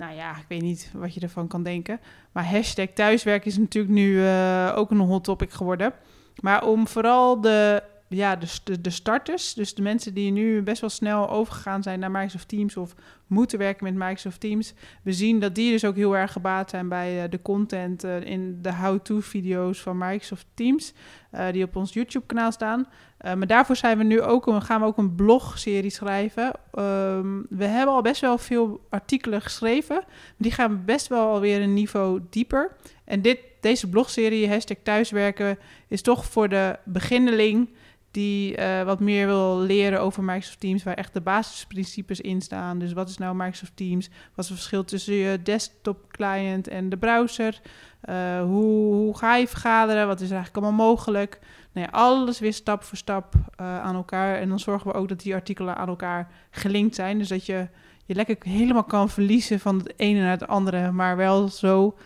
nou 0.00 0.14
ja, 0.14 0.30
ik 0.30 0.44
weet 0.48 0.62
niet 0.62 0.90
wat 0.94 1.14
je 1.14 1.20
ervan 1.20 1.46
kan 1.46 1.62
denken. 1.62 2.00
Maar 2.32 2.50
hashtag 2.50 2.88
thuiswerk 2.94 3.44
is 3.44 3.58
natuurlijk 3.58 3.94
nu 3.94 4.26
eh, 4.26 4.72
ook 4.76 4.90
een 4.90 4.98
hot 4.98 5.24
topic 5.24 5.50
geworden. 5.50 5.92
Maar 6.40 6.64
om 6.66 6.88
vooral 6.88 7.40
de, 7.40 7.82
ja, 8.16 8.36
de, 8.36 8.46
de, 8.64 8.80
de 8.80 8.90
starters, 8.90 9.54
dus 9.54 9.74
de 9.74 9.82
mensen 9.82 10.14
die 10.14 10.30
nu 10.30 10.62
best 10.62 10.80
wel 10.80 10.90
snel 10.90 11.30
overgegaan 11.30 11.82
zijn 11.82 12.00
naar 12.00 12.10
Microsoft 12.10 12.48
Teams 12.48 12.76
of 12.76 12.94
moeten 13.26 13.58
werken 13.58 13.84
met 13.84 13.94
Microsoft 13.94 14.40
Teams. 14.40 14.74
We 15.02 15.12
zien 15.12 15.40
dat 15.40 15.54
die 15.54 15.70
dus 15.70 15.84
ook 15.84 15.96
heel 15.96 16.16
erg 16.16 16.32
gebaat 16.32 16.70
zijn 16.70 16.88
bij 16.88 17.22
eh, 17.22 17.30
de 17.30 17.42
content 17.42 18.04
eh, 18.04 18.20
in 18.20 18.58
de 18.62 18.74
how-to 18.74 19.20
video's 19.20 19.80
van 19.80 19.98
Microsoft 19.98 20.46
Teams, 20.54 20.92
eh, 21.30 21.52
die 21.52 21.64
op 21.64 21.76
ons 21.76 21.92
YouTube 21.92 22.26
kanaal 22.26 22.52
staan. 22.52 22.86
Maar 23.22 23.46
daarvoor 23.46 23.76
zijn 23.76 23.98
we 23.98 24.04
nu 24.04 24.22
ook 24.22 24.54
gaan 24.58 24.80
we 24.80 24.86
ook 24.86 24.98
een 24.98 25.14
blogserie 25.14 25.90
schrijven. 25.90 26.52
Um, 26.78 27.46
we 27.48 27.64
hebben 27.64 27.94
al 27.94 28.02
best 28.02 28.20
wel 28.20 28.38
veel 28.38 28.86
artikelen 28.88 29.42
geschreven. 29.42 30.04
Die 30.36 30.52
gaan 30.52 30.84
best 30.84 31.06
wel 31.06 31.28
alweer 31.28 31.62
een 31.62 31.74
niveau 31.74 32.20
dieper. 32.30 32.76
En 33.04 33.22
dit, 33.22 33.38
deze 33.60 33.88
blogserie, 33.88 34.48
hashtag 34.48 34.76
thuiswerken, 34.82 35.58
is 35.88 36.02
toch 36.02 36.24
voor 36.24 36.48
de 36.48 36.78
beginneling 36.84 37.68
die 38.10 38.58
uh, 38.58 38.82
wat 38.82 39.00
meer 39.00 39.26
wil 39.26 39.58
leren 39.58 40.00
over 40.00 40.24
Microsoft 40.24 40.60
Teams, 40.60 40.82
waar 40.82 40.94
echt 40.94 41.12
de 41.12 41.20
basisprincipes 41.20 42.20
in 42.20 42.40
staan. 42.40 42.78
Dus 42.78 42.92
wat 42.92 43.08
is 43.08 43.18
nou 43.18 43.34
Microsoft 43.36 43.76
Teams? 43.76 44.08
Wat 44.08 44.44
is 44.44 44.50
het 44.50 44.58
verschil 44.58 44.84
tussen 44.84 45.14
je 45.14 45.42
desktop 45.42 46.12
client 46.12 46.68
en 46.68 46.88
de 46.88 46.96
browser? 46.96 47.60
Uh, 48.04 48.42
hoe, 48.42 48.94
hoe 48.94 49.16
ga 49.16 49.36
je 49.36 49.48
vergaderen? 49.48 50.06
Wat 50.06 50.20
is 50.20 50.30
eigenlijk 50.30 50.64
allemaal 50.64 50.86
mogelijk? 50.86 51.38
Nou 51.72 51.86
ja, 51.86 51.98
alles 51.98 52.38
weer 52.38 52.52
stap 52.52 52.82
voor 52.82 52.98
stap 52.98 53.34
uh, 53.34 53.80
aan 53.80 53.94
elkaar. 53.94 54.36
En 54.36 54.48
dan 54.48 54.58
zorgen 54.58 54.90
we 54.90 54.98
ook 54.98 55.08
dat 55.08 55.20
die 55.20 55.34
artikelen 55.34 55.76
aan 55.76 55.88
elkaar 55.88 56.28
gelinkt 56.50 56.94
zijn. 56.94 57.18
Dus 57.18 57.28
dat 57.28 57.46
je 57.46 57.68
je 58.04 58.14
lekker 58.14 58.36
helemaal 58.40 58.84
kan 58.84 59.08
verliezen 59.08 59.60
van 59.60 59.78
het 59.78 59.92
ene 59.96 60.20
naar 60.20 60.30
het 60.30 60.46
andere. 60.46 60.92
Maar 60.92 61.16
wel 61.16 61.48
zo 61.48 61.96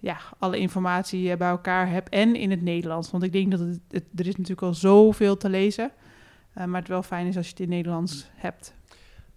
ja, 0.00 0.16
alle 0.38 0.58
informatie 0.58 1.36
bij 1.36 1.48
elkaar 1.48 1.90
hebt. 1.90 2.08
En 2.08 2.36
in 2.36 2.50
het 2.50 2.62
Nederlands. 2.62 3.10
Want 3.10 3.22
ik 3.22 3.32
denk 3.32 3.50
dat 3.50 3.60
het, 3.60 4.04
er 4.16 4.26
is 4.26 4.36
natuurlijk 4.36 4.62
al 4.62 4.74
zoveel 4.74 5.36
te 5.36 5.48
lezen. 5.48 5.90
Uh, 6.58 6.64
maar 6.64 6.80
het 6.80 6.88
wel 6.88 7.02
fijn 7.02 7.26
is 7.26 7.36
als 7.36 7.44
je 7.44 7.50
het 7.50 7.60
in 7.60 7.68
Nederlands 7.68 8.30
hebt. 8.34 8.74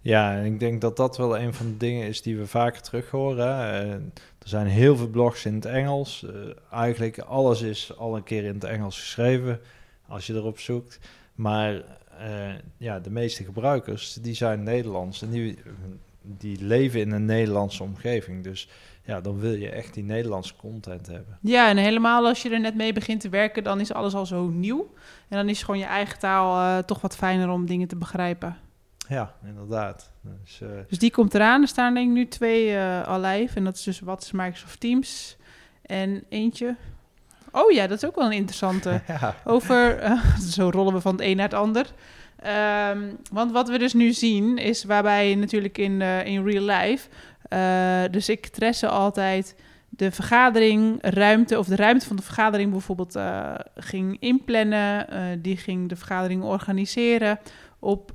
Ja, 0.00 0.36
en 0.36 0.44
ik 0.44 0.60
denk 0.60 0.80
dat 0.80 0.96
dat 0.96 1.16
wel 1.16 1.38
een 1.38 1.54
van 1.54 1.66
de 1.66 1.76
dingen 1.76 2.06
is 2.06 2.22
die 2.22 2.36
we 2.36 2.46
vaker 2.46 2.82
terug 2.82 3.10
horen. 3.10 3.46
Uh, 3.46 3.92
er 3.92 4.48
zijn 4.48 4.66
heel 4.66 4.96
veel 4.96 5.08
blogs 5.08 5.44
in 5.44 5.54
het 5.54 5.64
Engels. 5.64 6.22
Uh, 6.22 6.50
eigenlijk 6.70 7.18
alles 7.18 7.62
is 7.62 7.96
al 7.96 8.16
een 8.16 8.22
keer 8.22 8.44
in 8.44 8.54
het 8.54 8.64
Engels 8.64 9.00
geschreven, 9.00 9.60
als 10.06 10.26
je 10.26 10.34
erop 10.34 10.58
zoekt. 10.58 10.98
Maar 11.34 11.82
ja, 12.76 13.00
de 13.00 13.10
meeste 13.10 13.44
gebruikers, 13.44 14.14
die 14.14 14.34
zijn 14.34 14.62
Nederlands 14.62 15.22
en 15.22 15.30
die, 15.30 15.58
die 16.22 16.64
leven 16.64 17.00
in 17.00 17.10
een 17.10 17.24
Nederlandse 17.24 17.82
omgeving. 17.82 18.44
Dus 18.44 18.68
ja, 19.04 19.20
dan 19.20 19.38
wil 19.38 19.52
je 19.52 19.70
echt 19.70 19.94
die 19.94 20.04
Nederlandse 20.04 20.56
content 20.56 21.06
hebben. 21.06 21.38
Ja, 21.40 21.68
en 21.68 21.76
helemaal 21.76 22.26
als 22.26 22.42
je 22.42 22.50
er 22.50 22.60
net 22.60 22.74
mee 22.74 22.92
begint 22.92 23.20
te 23.20 23.28
werken, 23.28 23.64
dan 23.64 23.80
is 23.80 23.92
alles 23.92 24.14
al 24.14 24.26
zo 24.26 24.48
nieuw. 24.48 24.94
En 25.28 25.36
dan 25.36 25.48
is 25.48 25.62
gewoon 25.62 25.80
je 25.80 25.86
eigen 25.86 26.18
taal 26.18 26.78
uh, 26.78 26.84
toch 26.84 27.00
wat 27.00 27.16
fijner 27.16 27.48
om 27.48 27.66
dingen 27.66 27.88
te 27.88 27.96
begrijpen. 27.96 28.56
Ja, 29.08 29.34
inderdaad. 29.44 30.10
Dus, 30.20 30.60
uh... 30.62 30.68
dus, 30.88 30.98
die 30.98 31.10
komt 31.10 31.34
eraan. 31.34 31.62
Er 31.62 31.68
staan 31.68 31.94
denk 31.94 32.08
ik 32.08 32.14
nu 32.14 32.28
twee 32.28 32.70
uh, 32.70 33.06
al 33.06 33.20
live. 33.20 33.56
En 33.56 33.64
dat 33.64 33.74
is 33.74 33.82
dus 33.82 34.00
wat 34.00 34.22
is 34.22 34.32
Microsoft 34.32 34.80
Teams. 34.80 35.36
En 35.82 36.24
eentje. 36.28 36.76
Oh 37.52 37.70
ja, 37.70 37.86
dat 37.86 38.02
is 38.02 38.08
ook 38.08 38.16
wel 38.16 38.26
een 38.26 38.32
interessante. 38.32 39.02
ja. 39.20 39.36
Over, 39.44 40.02
zo 40.54 40.70
rollen 40.70 40.94
we 40.94 41.00
van 41.00 41.12
het 41.12 41.20
een 41.20 41.36
naar 41.36 41.48
het 41.48 41.54
ander. 41.54 41.86
Um, 42.46 43.16
want 43.32 43.52
wat 43.52 43.68
we 43.68 43.78
dus 43.78 43.92
nu 43.92 44.12
zien 44.12 44.58
is 44.58 44.84
waarbij 44.84 45.34
natuurlijk 45.34 45.78
in, 45.78 46.00
in 46.02 46.44
real 46.44 46.64
life 46.64 47.08
uh, 47.08 47.58
de 48.10 48.20
secretaresse 48.20 48.88
altijd 48.88 49.56
de 49.88 50.10
vergadering, 50.10 50.98
ruimte 51.00 51.58
of 51.58 51.66
de 51.66 51.76
ruimte 51.76 52.06
van 52.06 52.16
de 52.16 52.22
vergadering 52.22 52.70
bijvoorbeeld 52.70 53.16
uh, 53.16 53.54
ging 53.74 54.16
inplannen. 54.20 55.06
Die 55.42 55.56
ging 55.56 55.88
de 55.88 55.96
vergadering 55.96 56.42
organiseren 56.42 57.38
op, 57.78 58.12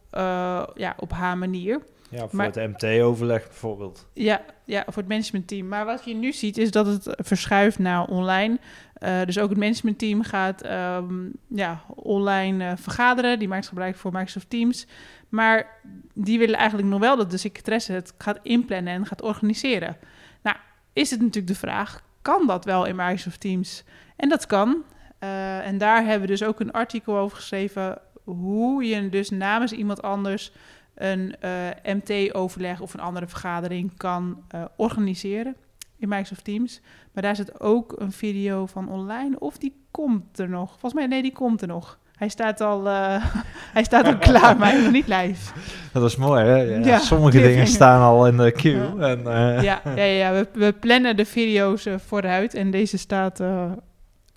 ja, 0.76 0.96
op 0.98 1.12
haar 1.12 1.38
manier. 1.38 1.82
Ja, 2.10 2.20
voor 2.20 2.36
maar, 2.36 2.46
het 2.46 2.56
MT-overleg 2.56 3.48
bijvoorbeeld. 3.48 4.08
Ja, 4.14 4.42
ja, 4.66 4.84
voor 4.86 5.02
het 5.02 5.08
managementteam. 5.08 5.68
Maar 5.68 5.86
wat 5.86 6.06
je 6.06 6.16
nu 6.16 6.32
ziet 6.34 6.58
is 6.58 6.72
dat 6.72 6.86
het 6.86 7.16
verschuift 7.18 7.80
naar 7.80 8.06
online. 8.06 8.58
Uh, 9.04 9.22
dus 9.26 9.40
ook 9.40 9.50
het 9.50 9.58
managementteam 9.58 10.24
gaat 10.24 10.66
um, 10.66 11.32
ja, 11.48 11.82
online 11.96 12.64
uh, 12.64 12.72
vergaderen. 12.76 13.40
Die 13.40 13.48
maakt 13.48 13.68
gebruik 13.68 13.96
voor 13.96 14.12
Microsoft 14.12 14.50
Teams. 14.50 14.88
Maar 15.30 15.80
die 16.14 16.40
willen 16.40 16.58
eigenlijk 16.58 16.90
nog 16.90 17.00
wel 17.00 17.18
dat 17.18 17.32
de 17.32 17.38
secretaresse 17.38 17.92
het 17.92 18.14
gaat 18.18 18.40
inplannen 18.42 18.94
en 18.94 19.06
gaat 19.06 19.22
organiseren. 19.22 19.98
Nou, 20.42 20.58
is 20.94 21.10
het 21.10 21.20
natuurlijk 21.20 21.48
de 21.48 21.60
vraag, 21.60 22.04
kan 22.22 22.48
dat 22.48 22.66
wel 22.66 22.86
in 22.86 22.96
Microsoft 22.96 23.40
Teams? 23.40 23.84
En 24.16 24.30
dat 24.30 24.46
kan. 24.46 24.84
Uh, 25.20 25.68
en 25.68 25.78
daar 25.78 26.04
hebben 26.04 26.22
we 26.22 26.28
dus 26.28 26.44
ook 26.44 26.60
een 26.60 26.72
artikel 26.72 27.18
over 27.18 27.38
geschreven... 27.38 27.98
hoe 28.24 28.84
je 28.84 29.10
dus 29.10 29.30
namens 29.30 29.72
iemand 29.72 30.02
anders 30.02 30.52
een 30.98 31.36
uh, 31.44 31.96
MT-overleg 31.96 32.82
of 32.82 32.94
een 32.94 33.00
andere 33.00 33.28
vergadering 33.28 33.98
kan 33.98 34.44
uh, 34.56 34.62
organiseren 34.76 35.56
in 35.98 36.10
Microsoft 36.10 36.44
Teams. 36.44 36.82
Maar 37.12 37.24
daar 37.24 37.36
zit 37.36 37.60
ook 37.60 37.94
een 37.98 38.12
video 38.12 38.66
van 38.66 38.90
online. 38.90 39.40
Of 39.40 39.58
die 39.58 39.76
komt 39.92 40.40
er 40.40 40.50
nog? 40.50 40.70
Volgens 40.70 40.94
mij, 40.94 41.06
nee, 41.06 41.22
die 41.22 41.34
komt 41.34 41.62
er 41.62 41.68
nog. 41.68 42.00
Hij 42.16 42.30
staat 42.30 42.62
al, 42.62 42.88
uh, 42.88 43.26
hij 43.78 43.84
staat 43.84 44.06
al 44.06 44.18
klaar, 44.30 44.58
maar 44.58 44.68
hij 44.68 44.78
is 44.78 44.84
nog 44.84 44.92
niet 44.92 45.08
live. 45.08 45.54
Dat 45.94 46.04
is 46.04 46.16
mooi, 46.16 46.44
hè? 46.44 46.56
Ja, 46.56 46.86
ja, 46.86 47.00
sommige 47.00 47.42
dingen 47.48 47.68
staan 47.68 48.02
al 48.02 48.28
in 48.28 48.38
de 48.38 48.52
queue. 48.52 48.98
Ja, 48.98 49.08
en, 49.08 49.20
uh... 49.20 49.64
ja, 49.64 49.82
ja, 49.96 50.04
ja 50.04 50.32
we, 50.32 50.48
we, 50.54 50.74
plannen 50.74 51.18
de 51.18 51.26
video's 51.26 51.86
uh, 51.86 51.96
vooruit. 51.98 52.54
En 52.54 52.72
deze 52.72 52.98
staat 52.98 53.42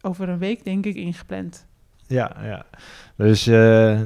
over 0.03 0.29
een 0.29 0.39
week, 0.39 0.65
denk 0.65 0.87
ik, 0.87 0.95
ingepland. 0.95 1.69
Ja, 2.11 2.37
ja. 2.43 2.65
Dus 3.17 3.47
uh, 3.49 4.01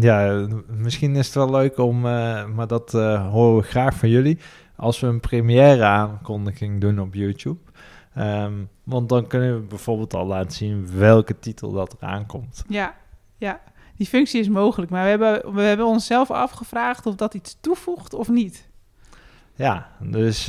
ja, 0.00 0.46
misschien 0.66 1.16
is 1.16 1.26
het 1.26 1.34
wel 1.34 1.50
leuk 1.50 1.78
om, 1.78 1.96
uh, 1.96 2.46
maar 2.46 2.66
dat 2.66 2.94
uh, 2.94 3.30
horen 3.30 3.56
we 3.56 3.62
graag 3.62 3.94
van 3.94 4.08
jullie, 4.08 4.38
als 4.76 5.00
we 5.00 5.06
een 5.06 5.20
première 5.20 5.84
aankondiging 5.84 6.80
doen 6.80 7.00
op 7.00 7.14
YouTube. 7.14 7.58
Um, 8.18 8.68
want 8.84 9.08
dan 9.08 9.26
kunnen 9.26 9.54
we 9.54 9.66
bijvoorbeeld 9.66 10.14
al 10.14 10.26
laten 10.26 10.52
zien 10.52 10.98
welke 10.98 11.38
titel 11.38 11.72
dat 11.72 11.96
er 12.00 12.08
aankomt. 12.08 12.64
Ja, 12.68 12.94
ja. 13.36 13.60
Die 13.96 14.06
functie 14.06 14.40
is 14.40 14.48
mogelijk, 14.48 14.90
maar 14.90 15.02
we 15.02 15.08
hebben, 15.08 15.54
we 15.54 15.62
hebben 15.62 15.86
onszelf 15.86 16.30
afgevraagd 16.30 17.06
of 17.06 17.14
dat 17.14 17.34
iets 17.34 17.56
toevoegt 17.60 18.14
of 18.14 18.28
niet. 18.28 18.68
Ja, 19.54 19.88
dus 20.00 20.46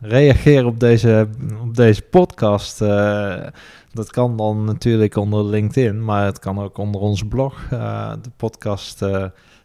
reageer 0.00 0.66
op 0.66 0.80
deze, 0.80 1.28
op 1.62 1.74
deze 1.74 2.02
podcast. 2.02 2.80
Dat 3.92 4.10
kan 4.10 4.36
dan 4.36 4.64
natuurlijk 4.64 5.16
onder 5.16 5.44
LinkedIn, 5.44 6.04
maar 6.04 6.24
het 6.24 6.38
kan 6.38 6.58
ook 6.58 6.78
onder 6.78 7.00
onze 7.00 7.26
blog. 7.26 7.70
Uh, 7.72 8.12
de 8.22 8.30
podcast, 8.36 8.98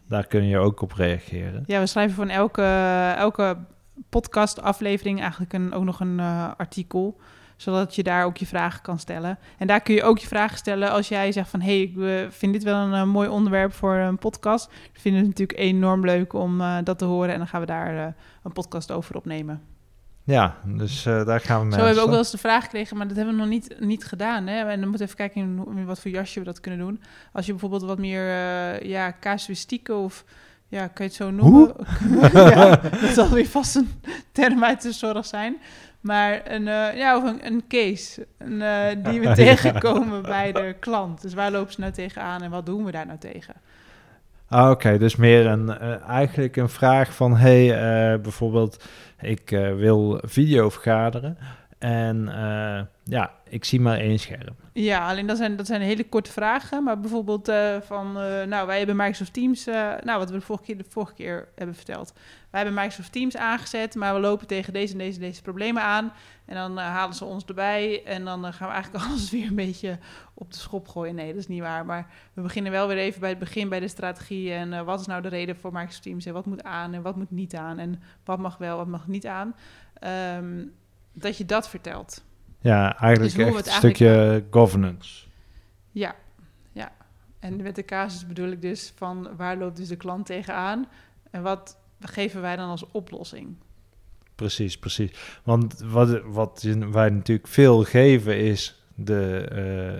daar 0.08 0.26
kun 0.26 0.44
je 0.44 0.58
ook 0.58 0.80
op 0.80 0.92
reageren. 0.92 1.62
Ja, 1.66 1.80
we 1.80 1.86
schrijven 1.86 2.16
van 2.16 2.28
elke, 2.28 2.62
elke 3.16 3.56
podcastaflevering 4.08 5.20
eigenlijk 5.20 5.52
een, 5.52 5.72
ook 5.72 5.84
nog 5.84 6.00
een 6.00 6.20
eh, 6.20 6.50
artikel 6.56 7.18
zodat 7.56 7.94
je 7.94 8.02
daar 8.02 8.24
ook 8.24 8.36
je 8.36 8.46
vragen 8.46 8.82
kan 8.82 8.98
stellen. 8.98 9.38
En 9.58 9.66
daar 9.66 9.80
kun 9.80 9.94
je 9.94 10.02
ook 10.02 10.18
je 10.18 10.26
vragen 10.26 10.58
stellen 10.58 10.90
als 10.90 11.08
jij 11.08 11.32
zegt 11.32 11.50
van... 11.50 11.60
hé, 11.60 11.66
hey, 11.66 11.80
ik 11.80 11.96
eh, 11.98 12.30
vind 12.30 12.52
dit 12.52 12.62
wel 12.62 12.76
een 12.76 12.92
eh, 12.94 13.04
mooi 13.04 13.28
onderwerp 13.28 13.72
voor 13.72 13.94
een 13.94 14.18
podcast. 14.18 14.66
We 14.92 15.00
vinden 15.00 15.20
het 15.20 15.28
natuurlijk 15.28 15.58
enorm 15.58 16.04
leuk 16.04 16.32
om 16.32 16.60
eh, 16.60 16.76
dat 16.84 16.98
te 16.98 17.04
horen... 17.04 17.32
en 17.32 17.38
dan 17.38 17.46
gaan 17.48 17.60
we 17.60 17.66
daar 17.66 17.96
eh, 17.96 18.12
een 18.42 18.52
podcast 18.52 18.92
over 18.92 19.16
opnemen. 19.16 19.75
Ja, 20.26 20.56
dus 20.64 21.06
eh, 21.06 21.24
daar 21.24 21.40
gaan 21.40 21.60
we 21.60 21.64
mee. 21.64 21.78
Zo 21.78 21.78
hebben 21.78 21.94
we 21.96 22.02
ook 22.02 22.08
wel 22.08 22.18
eens 22.18 22.30
de 22.30 22.38
vraag 22.38 22.62
gekregen, 22.62 22.96
maar 22.96 23.08
dat 23.08 23.16
hebben 23.16 23.34
we 23.34 23.40
nog 23.40 23.50
niet, 23.50 23.76
niet 23.80 24.04
gedaan. 24.04 24.46
Hè? 24.46 24.58
En 24.58 24.80
dan 24.80 24.88
moeten 24.88 24.98
we 24.98 25.04
even 25.04 25.16
kijken 25.16 25.66
in 25.76 25.84
wat 25.84 26.00
voor 26.00 26.10
jasje 26.10 26.38
we 26.38 26.44
dat 26.44 26.60
kunnen 26.60 26.80
doen. 26.80 27.02
Als 27.32 27.46
je 27.46 27.52
bijvoorbeeld 27.52 27.82
wat 27.82 27.98
meer 27.98 28.26
uh, 28.26 28.80
ja, 28.80 29.16
casuïstieke 29.20 29.94
of... 29.94 30.24
Ja, 30.68 30.86
kan 30.86 30.94
je 30.94 31.02
het 31.02 31.14
zo 31.14 31.30
noemen? 31.30 31.74
ja, 32.32 32.76
dat 32.76 33.10
zal 33.10 33.28
weer 33.28 33.46
vast 33.46 33.74
een 33.74 33.90
term 34.32 34.64
uit 34.64 34.82
de 34.82 34.92
zorg 34.92 35.26
zijn. 35.26 35.56
Maar 36.00 36.50
een, 36.50 36.66
uh, 36.66 36.96
ja, 36.96 37.16
of 37.16 37.24
een, 37.24 37.46
een 37.46 37.64
case 37.68 38.26
een, 38.38 38.60
uh, 38.60 39.10
die 39.10 39.20
we 39.20 39.32
tegenkomen 39.44 40.22
bij 40.22 40.52
de 40.52 40.76
klant. 40.80 41.22
Dus 41.22 41.34
waar 41.34 41.50
lopen 41.50 41.72
ze 41.72 41.80
nou 41.80 41.92
tegenaan 41.92 42.42
en 42.42 42.50
wat 42.50 42.66
doen 42.66 42.84
we 42.84 42.90
daar 42.90 43.06
nou 43.06 43.18
tegen? 43.18 43.54
Ah, 44.48 44.70
Oké, 44.70 44.98
dus 44.98 45.16
meer 45.16 45.46
een, 45.46 45.66
uh, 45.66 46.08
eigenlijk 46.08 46.56
een 46.56 46.68
vraag 46.68 47.14
van... 47.14 47.36
hey, 47.36 47.64
uh, 47.64 48.20
bijvoorbeeld, 48.20 48.84
ik 49.20 49.50
uh, 49.50 49.74
wil 49.74 50.20
video 50.24 50.70
vergaderen... 50.70 51.38
en 51.78 52.16
uh, 52.28 52.80
ja, 53.04 53.32
ik 53.48 53.64
zie 53.64 53.80
maar 53.80 53.98
één 53.98 54.18
scherm. 54.18 54.56
Ja, 54.72 55.08
alleen 55.08 55.26
dat 55.26 55.36
zijn, 55.36 55.56
dat 55.56 55.66
zijn 55.66 55.80
hele 55.80 56.08
korte 56.08 56.32
vragen. 56.32 56.82
Maar 56.82 57.00
bijvoorbeeld 57.00 57.48
uh, 57.48 57.76
van, 57.80 58.06
uh, 58.06 58.42
nou, 58.42 58.66
wij 58.66 58.78
hebben 58.78 58.96
Microsoft 58.96 59.32
Teams, 59.32 59.64
nou, 59.64 60.18
wat 60.18 60.30
we 60.30 60.36
de 60.36 60.40
vorige, 60.40 60.64
keer, 60.64 60.76
de 60.76 60.84
vorige 60.88 61.14
keer 61.14 61.48
hebben 61.54 61.74
verteld. 61.74 62.12
Wij 62.50 62.60
hebben 62.60 62.82
Microsoft 62.82 63.12
Teams 63.12 63.36
aangezet, 63.36 63.94
maar 63.94 64.14
we 64.14 64.20
lopen 64.20 64.46
tegen 64.46 64.72
deze 64.72 64.92
en 64.92 64.98
deze, 64.98 65.18
deze 65.18 65.42
problemen 65.42 65.82
aan. 65.82 66.12
En 66.44 66.54
dan 66.54 66.78
halen 66.78 67.14
ze 67.14 67.24
ons 67.24 67.44
erbij 67.44 68.04
en 68.04 68.24
dan 68.24 68.52
gaan 68.52 68.68
we 68.68 68.74
eigenlijk 68.74 69.04
alles 69.08 69.30
weer 69.30 69.46
een 69.46 69.54
beetje 69.54 69.98
op 70.34 70.52
de 70.52 70.58
schop 70.58 70.88
gooien. 70.88 71.14
Nee, 71.14 71.28
dat 71.28 71.40
is 71.40 71.48
niet 71.48 71.60
waar. 71.60 71.86
Maar 71.86 72.06
we 72.32 72.42
beginnen 72.42 72.72
wel 72.72 72.88
weer 72.88 72.98
even 72.98 73.20
bij 73.20 73.30
het 73.30 73.38
begin, 73.38 73.68
bij 73.68 73.80
de 73.80 73.88
strategie. 73.88 74.52
En 74.52 74.84
wat 74.84 75.00
is 75.00 75.06
nou 75.06 75.22
de 75.22 75.28
reden 75.28 75.56
voor 75.56 75.72
Microsoft 75.72 76.02
Teams 76.02 76.26
en 76.26 76.32
wat 76.32 76.46
moet 76.46 76.62
aan 76.62 76.94
en 76.94 77.02
wat 77.02 77.16
moet 77.16 77.30
niet 77.30 77.54
aan. 77.54 77.78
En 77.78 78.02
wat 78.24 78.38
mag 78.38 78.58
wel, 78.58 78.76
wat 78.76 78.86
mag 78.86 79.06
niet 79.06 79.26
aan. 79.26 79.54
Um, 80.36 80.74
dat 81.18 81.36
je 81.36 81.44
dat 81.44 81.68
vertelt. 81.68 82.24
Ja, 82.60 82.98
eigenlijk 82.98 83.36
dus 83.36 83.46
echt 83.46 83.66
een 83.66 83.72
stukje 83.72 84.44
governance. 84.50 85.26
Ja, 85.90 86.14
ja. 86.72 86.92
En 87.38 87.62
met 87.62 87.74
de 87.74 87.84
casus 87.84 88.26
bedoel 88.26 88.50
ik 88.50 88.62
dus 88.62 88.92
van 88.96 89.36
waar 89.36 89.56
loopt 89.56 89.76
dus 89.76 89.88
de 89.88 89.96
klant 89.96 90.26
tegenaan 90.26 90.88
en 91.30 91.42
wat 91.42 91.78
geven 92.00 92.40
wij 92.40 92.56
dan 92.56 92.68
als 92.68 92.90
oplossing? 92.90 93.56
Precies, 94.34 94.78
precies. 94.78 95.40
Want 95.42 95.80
wat, 95.80 96.22
wat 96.24 96.62
wij 96.90 97.08
natuurlijk 97.08 97.48
veel 97.48 97.84
geven 97.84 98.38
is 98.38 98.84
de 98.94 99.48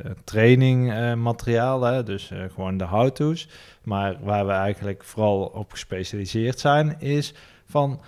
uh, 0.07 0.11
trainingmateriaal, 0.25 1.93
uh, 1.93 2.05
dus 2.05 2.31
uh, 2.31 2.45
gewoon 2.55 2.77
de 2.77 2.85
how-to's. 2.85 3.49
Maar 3.83 4.19
waar 4.23 4.47
we 4.47 4.53
eigenlijk 4.53 5.05
vooral 5.05 5.45
op 5.45 5.71
gespecialiseerd 5.71 6.61
zijn, 6.61 7.01
is 7.01 7.35
van 7.65 8.01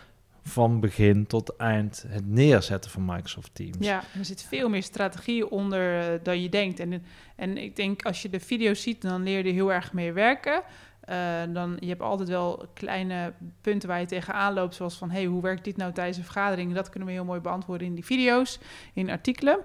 van 0.49 0.81
begin 0.81 1.27
tot 1.27 1.57
eind 1.57 2.05
het 2.09 2.27
neerzetten 2.27 2.91
van 2.91 3.05
Microsoft 3.05 3.55
Teams. 3.55 3.77
Ja, 3.79 4.03
er 4.19 4.25
zit 4.25 4.43
veel 4.43 4.69
meer 4.69 4.83
strategie 4.83 5.51
onder 5.51 6.13
uh, 6.13 6.19
dan 6.23 6.43
je 6.43 6.49
denkt. 6.49 6.81
En, 6.81 7.03
en 7.37 7.57
ik 7.57 7.77
denk 7.77 8.03
als 8.03 8.23
je 8.23 8.29
de 8.29 8.41
video's 8.41 8.83
ziet, 8.83 9.03
dan 9.03 9.23
leer 9.23 9.47
je 9.47 9.53
heel 9.53 9.73
erg 9.73 9.93
mee 9.93 10.13
werken. 10.13 10.63
Uh, 11.09 11.15
dan, 11.49 11.77
je 11.81 11.89
hebt 11.89 12.01
altijd 12.01 12.29
wel 12.29 12.69
kleine 12.75 13.33
punten 13.61 13.89
waar 13.89 14.01
je 14.01 14.07
tegenaan 14.07 14.55
loopt, 14.55 14.75
zoals 14.75 14.97
van, 14.97 15.11
hey, 15.11 15.25
hoe 15.25 15.43
werkt 15.43 15.65
dit 15.65 15.77
nou 15.77 15.93
tijdens 15.93 16.17
een 16.17 16.25
vergadering? 16.25 16.75
Dat 16.75 16.89
kunnen 16.89 17.09
we 17.09 17.15
heel 17.15 17.25
mooi 17.25 17.41
beantwoorden 17.41 17.87
in 17.87 17.95
die 17.95 18.05
video's, 18.05 18.59
in 18.95 19.11
artikelen. 19.11 19.59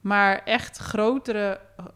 Maar 0.00 0.42
echt 0.44 0.76
grotere, 0.76 1.60
uh, 1.80 1.86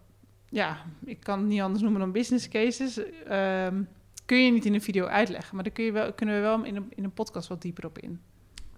ja, 0.48 0.77
ik 1.05 1.20
kan 1.20 1.38
het 1.38 1.48
niet 1.48 1.61
anders 1.61 1.83
noemen 1.83 2.00
dan 2.00 2.12
business 2.12 2.48
cases, 2.48 3.00
um, 3.31 3.88
kun 4.24 4.44
je 4.44 4.52
niet 4.52 4.64
in 4.64 4.74
een 4.74 4.82
video 4.82 5.06
uitleggen. 5.06 5.54
Maar 5.54 5.64
daar 5.64 5.72
kun 5.72 5.84
je 5.84 5.92
wel, 5.92 6.12
kunnen 6.12 6.34
we 6.34 6.40
wel 6.40 6.64
in 6.64 6.76
een, 6.76 6.92
in 6.94 7.04
een 7.04 7.12
podcast 7.12 7.48
wat 7.48 7.62
dieper 7.62 7.87
op 7.87 7.98
in. 7.98 8.20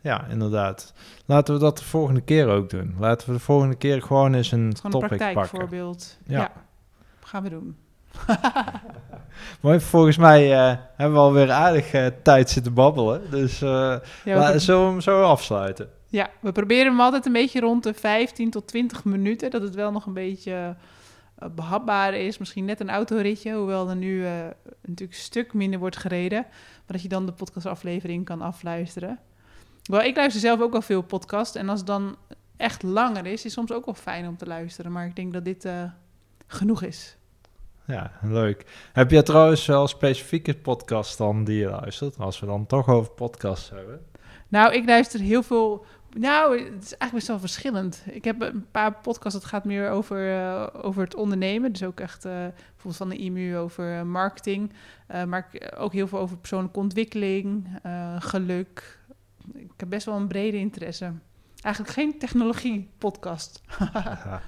Ja, 0.00 0.26
inderdaad. 0.30 0.92
Laten 1.24 1.54
we 1.54 1.61
dat 1.61 1.78
de 1.78 1.85
volgende 1.85 2.20
keer 2.20 2.48
ook 2.48 2.70
doen. 2.70 2.94
Laten 2.98 3.26
we 3.28 3.35
de 3.35 3.40
volgende 3.40 3.76
keer 3.76 4.02
gewoon 4.02 4.35
eens 4.35 4.52
een 4.52 4.76
gewoon 4.76 4.90
topic 4.90 5.11
een 5.11 5.16
praktijkvoorbeeld. 5.16 6.18
Ja. 6.26 6.40
ja, 6.40 6.52
gaan 7.20 7.42
we 7.42 7.48
doen. 7.48 7.76
Mooi, 9.61 9.80
volgens 9.80 10.16
mij 10.16 10.50
uh, 10.50 10.76
hebben 10.96 11.16
we 11.16 11.24
alweer 11.24 11.50
aardig 11.50 11.94
uh, 11.94 12.06
tijd 12.22 12.50
zitten 12.50 12.74
babbelen. 12.74 13.30
Dus 13.30 13.62
uh, 13.62 13.96
ja, 14.24 14.59
zullen 14.59 14.85
we 14.85 14.90
hem 14.90 15.00
zo 15.00 15.22
afsluiten? 15.22 15.88
Ja, 16.09 16.30
we 16.40 16.52
proberen 16.52 16.87
hem 16.87 17.00
altijd 17.00 17.26
een 17.26 17.32
beetje 17.32 17.61
rond 17.61 17.82
de 17.82 17.94
15 17.94 18.50
tot 18.50 18.66
20 18.66 19.04
minuten. 19.04 19.50
Dat 19.50 19.62
het 19.62 19.74
wel 19.74 19.92
nog 19.92 20.06
een 20.06 20.12
beetje 20.12 20.76
behapbaar 21.55 22.14
is. 22.14 22.38
Misschien 22.38 22.64
net 22.64 22.81
een 22.81 22.90
autoritje, 22.90 23.55
hoewel 23.55 23.88
er 23.88 23.96
nu 23.96 24.22
uh, 24.22 24.31
natuurlijk 24.81 25.18
een 25.18 25.25
stuk 25.25 25.53
minder 25.53 25.79
wordt 25.79 25.96
gereden. 25.96 26.42
Maar 26.51 26.85
dat 26.87 27.03
je 27.03 27.09
dan 27.09 27.27
de 27.27 27.33
podcastaflevering 27.33 28.25
kan 28.25 28.40
afluisteren. 28.40 29.18
Wel, 29.83 30.03
ik 30.03 30.16
luister 30.16 30.40
zelf 30.40 30.61
ook 30.61 30.72
wel 30.72 30.83
veel 30.83 31.03
podcast. 31.03 31.57
En 31.57 31.68
als 31.68 31.79
het 31.79 31.88
dan 31.88 32.16
echt 32.57 32.83
langer 32.83 33.27
is, 33.27 33.44
is 33.44 33.53
soms 33.53 33.72
ook 33.72 33.85
wel 33.85 33.94
fijn 33.94 34.29
om 34.29 34.37
te 34.37 34.46
luisteren. 34.46 34.92
Maar 34.92 35.07
ik 35.07 35.16
denk 35.16 35.33
dat 35.33 35.44
dit 35.44 35.64
uh, 35.64 35.83
genoeg 36.46 36.83
is. 36.83 37.16
Ja, 37.87 38.12
leuk. 38.22 38.88
Heb 38.92 39.11
je 39.11 39.22
trouwens 39.22 39.66
wel 39.66 39.87
specifieke 39.87 40.55
podcast 40.55 41.18
dan 41.18 41.44
die 41.44 41.59
je 41.59 41.68
luistert? 41.68 42.18
Als 42.18 42.40
we 42.40 42.46
dan 42.46 42.66
toch 42.66 42.88
over 42.88 43.11
podcasts 43.11 43.70
hebben. 43.70 44.07
Nou, 44.49 44.72
ik 44.75 44.87
luister 44.87 45.20
heel 45.20 45.42
veel 45.42 45.85
nou, 46.12 46.59
het 46.59 46.83
is 46.83 46.97
eigenlijk 46.97 47.12
best 47.12 47.27
wel 47.27 47.38
verschillend. 47.38 48.03
Ik 48.11 48.25
heb 48.25 48.40
een 48.40 48.66
paar 48.71 48.95
podcasts, 48.95 49.40
dat 49.40 49.49
gaat 49.49 49.64
meer 49.64 49.90
over, 49.90 50.31
uh, 50.31 50.66
over 50.73 51.03
het 51.03 51.14
ondernemen. 51.14 51.73
Dus 51.73 51.85
ook 51.85 52.01
echt 52.01 52.27
uh, 52.27 52.33
bijvoorbeeld 52.33 52.97
van 52.97 53.09
de 53.09 53.16
IMU 53.16 53.57
over 53.57 53.97
uh, 53.97 54.03
marketing. 54.03 54.73
maar 55.27 55.51
ook 55.79 55.92
heel 55.92 56.07
veel 56.07 56.19
over 56.19 56.37
persoonlijke 56.37 56.79
ontwikkeling, 56.79 57.69
geluk. 58.19 58.99
Ik 59.55 59.71
heb 59.77 59.88
best 59.88 60.07
wel 60.07 60.16
een 60.16 60.29
brede 60.29 60.57
interesse. 60.57 61.12
Eigenlijk 61.61 61.95
geen 61.95 62.19
technologie-podcast. 62.19 63.62
ja. 63.95 64.42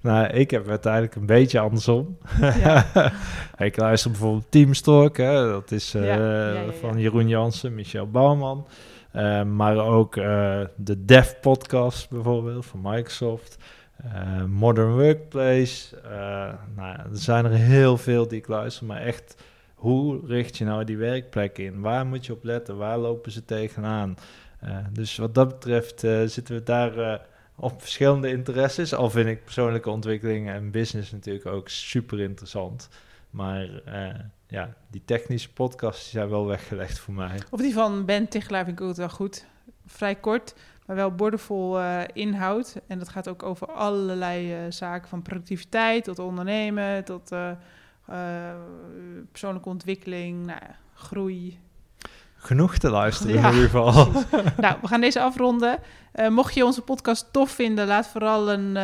Nou, 0.00 0.26
ik 0.26 0.50
heb 0.50 0.66
het 0.66 0.86
eigenlijk 0.86 1.16
een 1.16 1.26
beetje 1.26 1.60
andersom. 1.60 2.18
Ja. 2.40 2.86
ik 3.58 3.76
luister 3.76 4.10
bijvoorbeeld 4.10 4.50
Teamstalk, 4.50 5.16
hè. 5.16 5.50
dat 5.50 5.70
is 5.70 5.92
ja, 5.92 6.72
van 6.80 7.00
Jeroen 7.00 7.28
Jansen, 7.28 7.74
Michel 7.74 8.10
Bouwman. 8.10 8.66
Uh, 9.16 9.42
maar 9.42 9.76
ook 9.76 10.16
uh, 10.16 10.60
de 10.76 11.04
Dev 11.04 11.32
podcast 11.40 12.10
bijvoorbeeld 12.10 12.66
van 12.66 12.80
Microsoft. 12.82 13.56
Uh, 14.04 14.44
Modern 14.44 14.92
Workplace. 14.92 15.96
nou, 16.76 16.98
er 16.98 17.08
zijn 17.12 17.44
er 17.44 17.50
heel 17.50 17.96
veel 17.96 18.28
die 18.28 18.38
ik 18.38 18.48
luister. 18.48 18.86
Maar 18.86 19.00
echt, 19.00 19.42
hoe 19.74 20.26
richt 20.26 20.56
je 20.56 20.64
nou 20.64 20.84
die 20.84 20.96
werkplek 20.96 21.58
in? 21.58 21.80
Waar 21.80 22.06
moet 22.06 22.26
je 22.26 22.32
op 22.32 22.44
letten? 22.44 22.76
Waar 22.76 22.98
lopen 22.98 23.32
ze 23.32 23.44
tegenaan? 23.44 24.16
dus 24.92 25.16
wat 25.16 25.34
dat 25.34 25.48
betreft 25.48 26.00
zitten 26.26 26.54
we 26.54 26.62
daar 26.62 27.20
op 27.56 27.80
verschillende 27.80 28.28
interesses. 28.28 28.94
Al 28.94 29.10
vind 29.10 29.28
ik 29.28 29.44
persoonlijke 29.44 29.90
ontwikkeling 29.90 30.48
en 30.48 30.70
business 30.70 31.12
natuurlijk 31.12 31.46
ook 31.46 31.68
super 31.68 32.20
interessant. 32.20 32.88
Maar 33.30 33.68
ja, 34.54 34.74
die 34.90 35.02
technische 35.04 35.52
podcasts 35.52 36.10
zijn 36.10 36.28
wel 36.28 36.46
weggelegd 36.46 36.98
voor 36.98 37.14
mij. 37.14 37.42
Of 37.50 37.60
die 37.60 37.72
van 37.72 38.04
Ben 38.04 38.28
Tichelaar 38.28 38.64
vind 38.64 38.80
ik 38.80 38.86
ook 38.86 38.96
wel 38.96 39.08
goed. 39.08 39.46
Vrij 39.86 40.14
kort, 40.14 40.54
maar 40.86 40.96
wel 40.96 41.14
bordenvol 41.14 41.80
uh, 41.80 42.00
inhoud. 42.12 42.76
En 42.86 42.98
dat 42.98 43.08
gaat 43.08 43.28
ook 43.28 43.42
over 43.42 43.72
allerlei 43.72 44.64
uh, 44.64 44.72
zaken, 44.72 45.08
van 45.08 45.22
productiviteit 45.22 46.04
tot 46.04 46.18
ondernemen, 46.18 47.04
tot 47.04 47.32
uh, 47.32 47.50
persoonlijke 49.30 49.68
ontwikkeling, 49.68 50.46
nou, 50.46 50.58
ja, 50.62 50.76
groei. 50.94 51.58
Genoeg 52.36 52.78
te 52.78 52.90
luisteren 52.90 53.34
ja, 53.34 53.48
in 53.48 53.54
ieder 53.54 53.70
geval. 53.70 54.10
nou, 54.56 54.76
we 54.80 54.86
gaan 54.86 55.00
deze 55.00 55.20
afronden. 55.20 55.78
mocht 56.28 56.54
je 56.54 56.64
onze 56.64 56.82
podcast 56.82 57.32
tof 57.32 57.50
vinden, 57.50 57.86
laat 57.86 58.06
vooral 58.06 58.52
een 58.52 58.78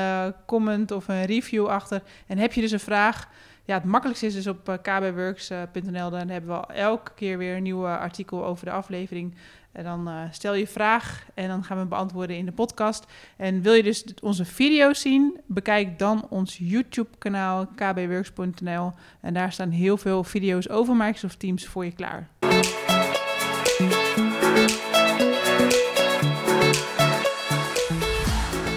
comment 0.47 0.91
of 0.91 1.09
een 1.09 1.25
review 1.25 1.67
achter. 1.67 2.03
En 2.27 2.39
heb 2.39 2.53
je 2.53 2.61
dus 2.61 2.71
een 2.71 2.81
vraag 2.81 3.29
ja, 3.71 3.77
het 3.77 3.85
makkelijkste 3.85 4.27
is 4.27 4.35
dus 4.35 4.47
op 4.47 4.69
uh, 4.69 4.75
kbworks.nl. 4.83 6.11
Dan 6.11 6.29
hebben 6.29 6.61
we 6.61 6.73
elke 6.73 7.11
keer 7.15 7.39
weer 7.39 7.57
een 7.57 7.63
nieuw 7.63 7.87
artikel 7.87 8.45
over 8.45 8.65
de 8.65 8.71
aflevering. 8.71 9.35
En 9.73 9.85
dan 9.85 10.09
uh, 10.09 10.23
stel 10.31 10.55
je 10.55 10.67
vraag 10.67 11.27
en 11.35 11.49
dan 11.49 11.65
gaan 11.65 11.79
we 11.79 11.85
beantwoorden 11.85 12.37
in 12.37 12.45
de 12.45 12.53
podcast. 12.53 13.07
En 13.37 13.63
wil 13.63 13.73
je 13.73 13.83
dus 13.83 14.05
onze 14.23 14.45
video's 14.45 15.01
zien, 15.01 15.41
bekijk 15.47 15.99
dan 15.99 16.27
ons 16.29 16.57
YouTube-kanaal 16.59 17.67
kbworks.nl. 17.67 18.93
En 19.21 19.35
daar 19.35 19.53
staan 19.53 19.71
heel 19.71 19.97
veel 19.97 20.25
video's 20.25 20.69
over 20.69 20.97
Microsoft 20.97 21.39
Teams 21.39 21.67
voor 21.67 21.85
je 21.85 21.93
klaar. 21.93 22.29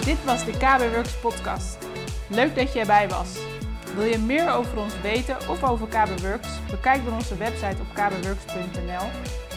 Dit 0.04 0.24
was 0.24 0.44
de 0.44 0.52
KBWorks 0.52 1.20
podcast. 1.20 1.78
Leuk 2.28 2.54
dat 2.54 2.72
je 2.72 2.80
erbij 2.80 3.08
was. 3.08 3.53
Wil 3.94 4.04
je 4.04 4.18
meer 4.18 4.50
over 4.50 4.78
ons 4.78 5.00
weten 5.00 5.36
of 5.48 5.64
over 5.64 5.86
KBWorks? 5.86 6.48
Bekijk 6.70 7.04
dan 7.04 7.14
onze 7.14 7.36
website 7.36 7.76
op 7.80 7.86
kbworks.nl 7.92 9.06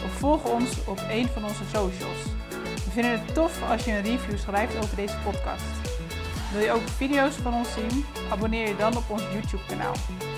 of 0.04 0.12
volg 0.18 0.44
ons 0.44 0.84
op 0.84 1.00
een 1.10 1.28
van 1.28 1.44
onze 1.44 1.64
socials. 1.64 2.22
vinden 2.90 3.12
het 3.12 3.34
tof 3.34 3.70
als 3.70 3.84
je 3.84 3.90
een 3.90 4.02
review 4.02 4.38
schrijft 4.38 4.76
over 4.76 4.96
deze 4.96 5.16
podcast. 5.24 5.64
Wil 6.52 6.60
je 6.60 6.70
ook 6.70 6.88
video's 6.88 7.34
van 7.34 7.54
ons 7.54 7.68
zien? 7.72 8.04
Abonneer 8.30 8.68
je 8.68 8.76
dan 8.76 8.96
op 8.96 9.10
ons 9.10 9.22
YouTube 9.32 9.62
kanaal. 9.68 9.94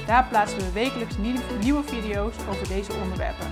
Daar 0.07 0.27
plaatsen 0.29 0.59
we 0.59 0.73
wekelijks 0.73 1.15
nieuwe 1.61 1.83
video's 1.83 2.35
over 2.49 2.69
deze 2.69 2.93
onderwerpen. 3.03 3.47